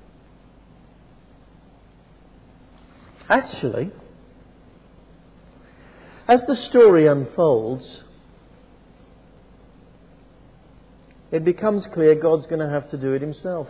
Actually, 3.28 3.90
as 6.28 6.42
the 6.46 6.56
story 6.56 7.06
unfolds, 7.06 8.04
it 11.32 11.44
becomes 11.44 11.86
clear 11.88 12.14
God's 12.14 12.46
going 12.46 12.60
to 12.60 12.68
have 12.68 12.90
to 12.90 12.96
do 12.96 13.12
it 13.14 13.22
himself. 13.22 13.68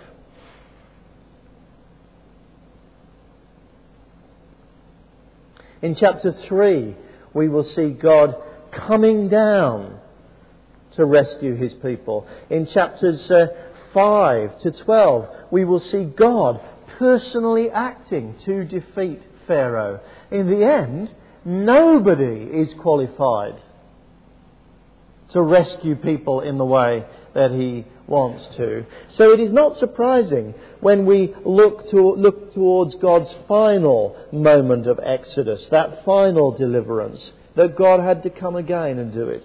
In 5.83 5.95
chapter 5.95 6.33
3, 6.33 6.95
we 7.33 7.49
will 7.49 7.65
see 7.65 7.91
God 7.91 8.37
coming 8.71 9.29
down 9.29 9.99
to 10.93 11.05
rescue 11.05 11.55
his 11.55 11.73
people. 11.75 12.27
In 12.51 12.67
chapters 12.67 13.31
uh, 13.31 13.47
5 13.95 14.59
to 14.61 14.71
12, 14.73 15.29
we 15.51 15.65
will 15.65 15.81
see 15.81 16.05
God 16.05 16.61
personally 16.99 17.71
acting 17.71 18.37
to 18.45 18.65
defeat 18.65 19.23
Pharaoh. 19.47 20.01
In 20.31 20.51
the 20.51 20.65
end, 20.65 21.15
nobody 21.45 22.45
is 22.45 22.75
qualified 22.75 23.61
to 25.33 25.43
rescue 25.43 25.97
people 25.97 26.41
in 26.41 26.59
the 26.59 26.65
way 26.65 27.05
that 27.35 27.51
he 27.53 27.85
wants 28.07 28.47
to. 28.57 28.85
So 29.09 29.33
it 29.33 29.41
is 29.41 29.53
not 29.53 29.77
surprising 29.77 30.55
when 30.81 31.07
we 31.07 31.33
look, 31.45 31.89
to, 31.91 32.15
look 32.15 32.53
towards 32.53 32.95
God's 32.97 33.35
final 33.47 34.17
moment 34.33 34.87
of 34.87 34.99
exodus, 35.03 35.67
that 35.71 36.05
final 36.05 36.51
deliverance, 36.57 37.33
that 37.55 37.77
God 37.77 38.01
had 38.01 38.23
to 38.25 38.31
come 38.31 38.57
again 38.57 38.99
and 38.99 39.13
do 39.13 39.29
it 39.29 39.45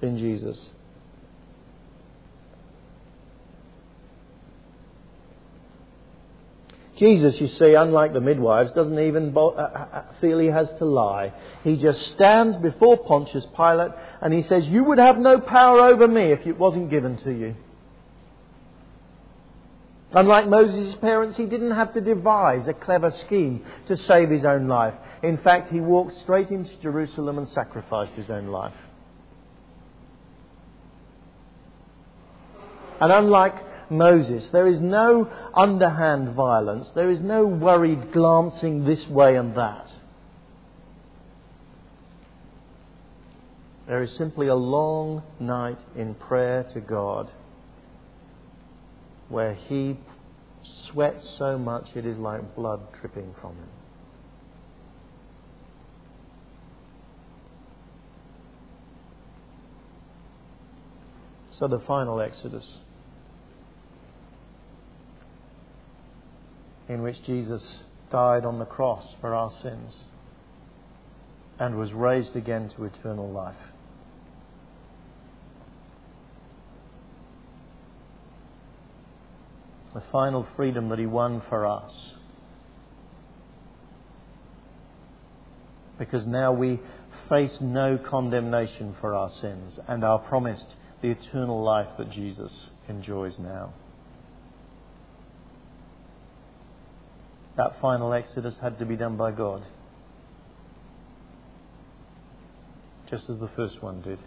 in 0.00 0.16
Jesus. 0.18 0.70
Jesus, 6.96 7.40
you 7.40 7.48
see, 7.48 7.74
unlike 7.74 8.12
the 8.12 8.20
midwives, 8.20 8.70
doesn't 8.72 8.98
even 8.98 9.36
uh, 9.36 9.46
uh, 9.46 9.88
uh, 9.92 10.02
feel 10.20 10.38
he 10.38 10.46
has 10.46 10.70
to 10.78 10.84
lie. 10.84 11.32
He 11.64 11.76
just 11.76 12.12
stands 12.12 12.56
before 12.58 12.96
Pontius 12.96 13.46
Pilate 13.56 13.90
and 14.20 14.32
he 14.32 14.42
says, 14.42 14.68
You 14.68 14.84
would 14.84 14.98
have 14.98 15.18
no 15.18 15.40
power 15.40 15.80
over 15.80 16.06
me 16.06 16.30
if 16.30 16.46
it 16.46 16.56
wasn't 16.56 16.90
given 16.90 17.16
to 17.18 17.32
you. 17.32 17.56
Unlike 20.12 20.48
Moses' 20.48 20.94
parents, 20.96 21.36
he 21.36 21.46
didn't 21.46 21.72
have 21.72 21.92
to 21.94 22.00
devise 22.00 22.68
a 22.68 22.72
clever 22.72 23.10
scheme 23.10 23.64
to 23.88 23.96
save 23.96 24.30
his 24.30 24.44
own 24.44 24.68
life. 24.68 24.94
In 25.24 25.38
fact, 25.38 25.72
he 25.72 25.80
walked 25.80 26.16
straight 26.18 26.50
into 26.50 26.70
Jerusalem 26.76 27.38
and 27.38 27.48
sacrificed 27.48 28.12
his 28.12 28.30
own 28.30 28.46
life. 28.46 28.74
And 33.00 33.10
unlike 33.10 33.56
Moses. 33.90 34.48
There 34.48 34.66
is 34.66 34.80
no 34.80 35.30
underhand 35.54 36.34
violence. 36.34 36.88
There 36.94 37.10
is 37.10 37.20
no 37.20 37.46
worried 37.46 38.12
glancing 38.12 38.84
this 38.84 39.06
way 39.08 39.36
and 39.36 39.54
that. 39.56 39.90
There 43.86 44.02
is 44.02 44.12
simply 44.16 44.46
a 44.46 44.54
long 44.54 45.22
night 45.38 45.78
in 45.94 46.14
prayer 46.14 46.64
to 46.72 46.80
God 46.80 47.30
where 49.28 49.54
he 49.54 49.98
sweats 50.86 51.28
so 51.38 51.58
much 51.58 51.88
it 51.94 52.06
is 52.06 52.16
like 52.16 52.56
blood 52.56 52.80
dripping 53.00 53.34
from 53.40 53.52
him. 53.52 53.68
So 61.58 61.68
the 61.68 61.80
final 61.80 62.20
Exodus 62.20 62.80
in 66.88 67.02
which 67.02 67.22
Jesus 67.24 67.84
died 68.10 68.44
on 68.44 68.58
the 68.58 68.66
cross 68.66 69.14
for 69.20 69.34
our 69.34 69.50
sins 69.62 70.04
and 71.58 71.78
was 71.78 71.92
raised 71.92 72.36
again 72.36 72.68
to 72.76 72.84
eternal 72.84 73.30
life. 73.30 73.54
The 79.94 80.02
final 80.10 80.46
freedom 80.56 80.88
that 80.88 80.98
he 80.98 81.06
won 81.06 81.40
for 81.48 81.66
us. 81.66 81.92
Because 85.98 86.26
now 86.26 86.52
we 86.52 86.80
face 87.28 87.56
no 87.60 87.96
condemnation 87.96 88.96
for 89.00 89.14
our 89.14 89.30
sins 89.40 89.78
and 89.86 90.02
are 90.02 90.18
promised 90.18 90.74
the 91.00 91.10
eternal 91.10 91.62
life 91.62 91.88
that 91.96 92.10
Jesus 92.10 92.70
enjoys 92.88 93.38
now. 93.38 93.72
That 97.56 97.80
final 97.80 98.12
exodus 98.12 98.56
had 98.60 98.78
to 98.80 98.86
be 98.86 98.96
done 98.96 99.16
by 99.16 99.30
God. 99.30 99.64
Just 103.08 103.30
as 103.30 103.38
the 103.38 103.48
first 103.48 103.82
one 103.82 104.00
did. 104.00 104.18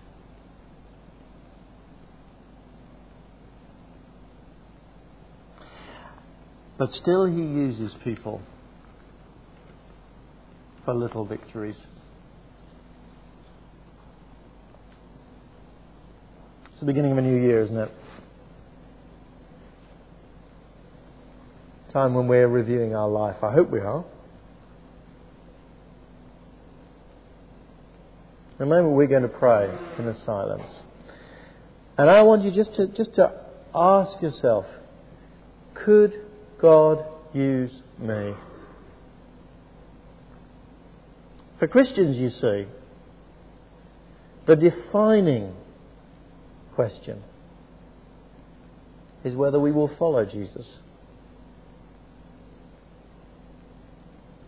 But 6.78 6.94
still, 6.94 7.26
he 7.26 7.42
uses 7.42 7.94
people 8.04 8.42
for 10.86 10.94
little 10.94 11.26
victories. 11.26 11.78
It's 16.72 16.80
the 16.80 16.86
beginning 16.86 17.12
of 17.12 17.18
a 17.18 17.24
new 17.24 17.36
year, 17.36 17.62
isn't 17.62 17.76
it? 17.78 17.92
Time 21.98 22.14
when 22.14 22.28
we're 22.28 22.48
reviewing 22.48 22.94
our 22.94 23.10
life. 23.10 23.38
I 23.42 23.52
hope 23.52 23.72
we 23.72 23.80
are. 23.80 24.06
In 28.60 28.64
a 28.64 28.66
moment, 28.68 28.94
we're 28.94 29.08
going 29.08 29.24
to 29.24 29.28
pray 29.28 29.68
in 29.98 30.06
the 30.06 30.14
silence. 30.24 30.84
And 31.98 32.08
I 32.08 32.22
want 32.22 32.44
you 32.44 32.52
just 32.52 32.76
to, 32.76 32.86
just 32.90 33.16
to 33.16 33.32
ask 33.74 34.22
yourself 34.22 34.66
could 35.74 36.14
God 36.62 37.04
use 37.34 37.72
me? 37.98 38.36
For 41.58 41.68
Christians, 41.68 42.16
you 42.16 42.30
see, 42.30 42.68
the 44.46 44.56
defining 44.56 45.56
question 46.76 47.24
is 49.24 49.34
whether 49.34 49.60
we 49.60 49.72
will 49.72 49.90
follow 49.98 50.26
Jesus. 50.26 50.78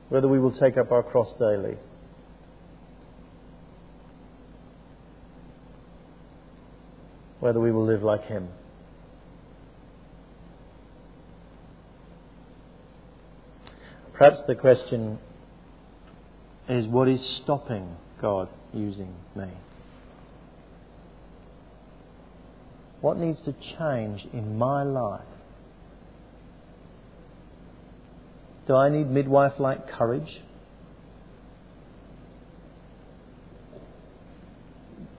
Whether 0.10 0.28
we 0.28 0.40
will 0.40 0.52
take 0.52 0.78
up 0.78 0.92
our 0.92 1.04
cross 1.04 1.32
daily. 1.40 1.78
Whether 7.40 7.60
we 7.60 7.72
will 7.72 7.86
live 7.86 8.04
like 8.04 8.26
Him. 8.26 8.50
Perhaps 14.14 14.42
the 14.48 14.56
question 14.56 15.18
is 16.68 16.86
what 16.86 17.08
is 17.08 17.22
stopping 17.42 17.96
God 18.22 18.50
using 18.74 19.14
me? 19.36 19.48
What 23.00 23.18
needs 23.18 23.40
to 23.44 23.54
change 23.78 24.28
in 24.34 24.58
my 24.58 24.84
life? 24.84 25.22
Do 28.70 28.76
I 28.76 28.90
need 28.90 29.10
midwife 29.10 29.54
like 29.60 29.90
courage? 29.90 30.42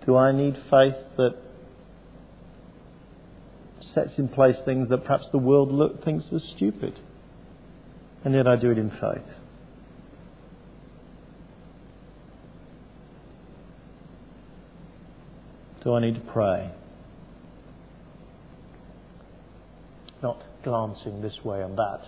Do 0.06 0.16
I 0.16 0.30
need 0.30 0.54
faith 0.70 0.94
that 1.16 1.34
sets 3.92 4.10
in 4.18 4.28
place 4.28 4.54
things 4.64 4.88
that 4.90 4.98
perhaps 4.98 5.24
the 5.32 5.38
world 5.38 5.72
look, 5.72 6.04
thinks 6.04 6.26
are 6.32 6.38
stupid? 6.56 7.00
And 8.24 8.34
yet 8.34 8.46
I 8.46 8.54
do 8.54 8.70
it 8.70 8.78
in 8.78 8.90
faith. 8.90 9.26
Do 15.82 15.94
I 15.94 16.00
need 16.00 16.14
to 16.14 16.20
pray? 16.20 16.70
not 20.22 20.42
glancing 20.62 21.22
this 21.22 21.38
way 21.42 21.62
and 21.62 21.78
that, 21.78 22.02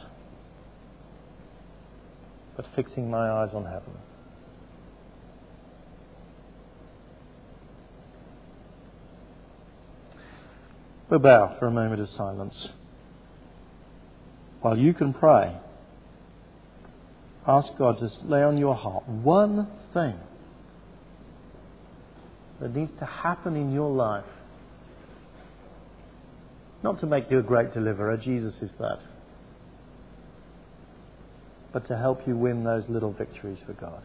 but 2.57 2.67
fixing 2.77 3.11
my 3.11 3.31
eyes 3.31 3.51
on 3.55 3.65
heaven. 3.65 3.93
We'll 11.09 11.21
bow 11.21 11.57
for 11.59 11.67
a 11.67 11.71
moment 11.71 12.01
of 12.01 12.09
silence. 12.11 12.71
While 14.62 14.79
you 14.79 14.95
can 14.95 15.12
pray, 15.12 15.57
ask 17.47 17.69
God 17.77 17.99
to 17.99 18.11
lay 18.25 18.43
on 18.43 18.57
your 18.57 18.75
heart 18.75 19.07
one 19.09 19.67
thing 19.93 20.15
that 22.61 22.75
needs 22.75 22.93
to 23.01 23.05
happen 23.05 23.57
in 23.57 23.73
your 23.73 23.91
life 23.91 24.25
not 26.83 26.99
to 27.01 27.07
make 27.07 27.31
you 27.31 27.38
a 27.38 27.43
great 27.43 27.73
deliverer, 27.73 28.17
Jesus 28.17 28.55
is 28.61 28.71
that. 28.79 28.99
But 31.72 31.87
to 31.87 31.96
help 31.96 32.26
you 32.26 32.37
win 32.37 32.64
those 32.64 32.88
little 32.88 33.12
victories 33.12 33.58
for 33.64 33.72
God. 33.72 34.02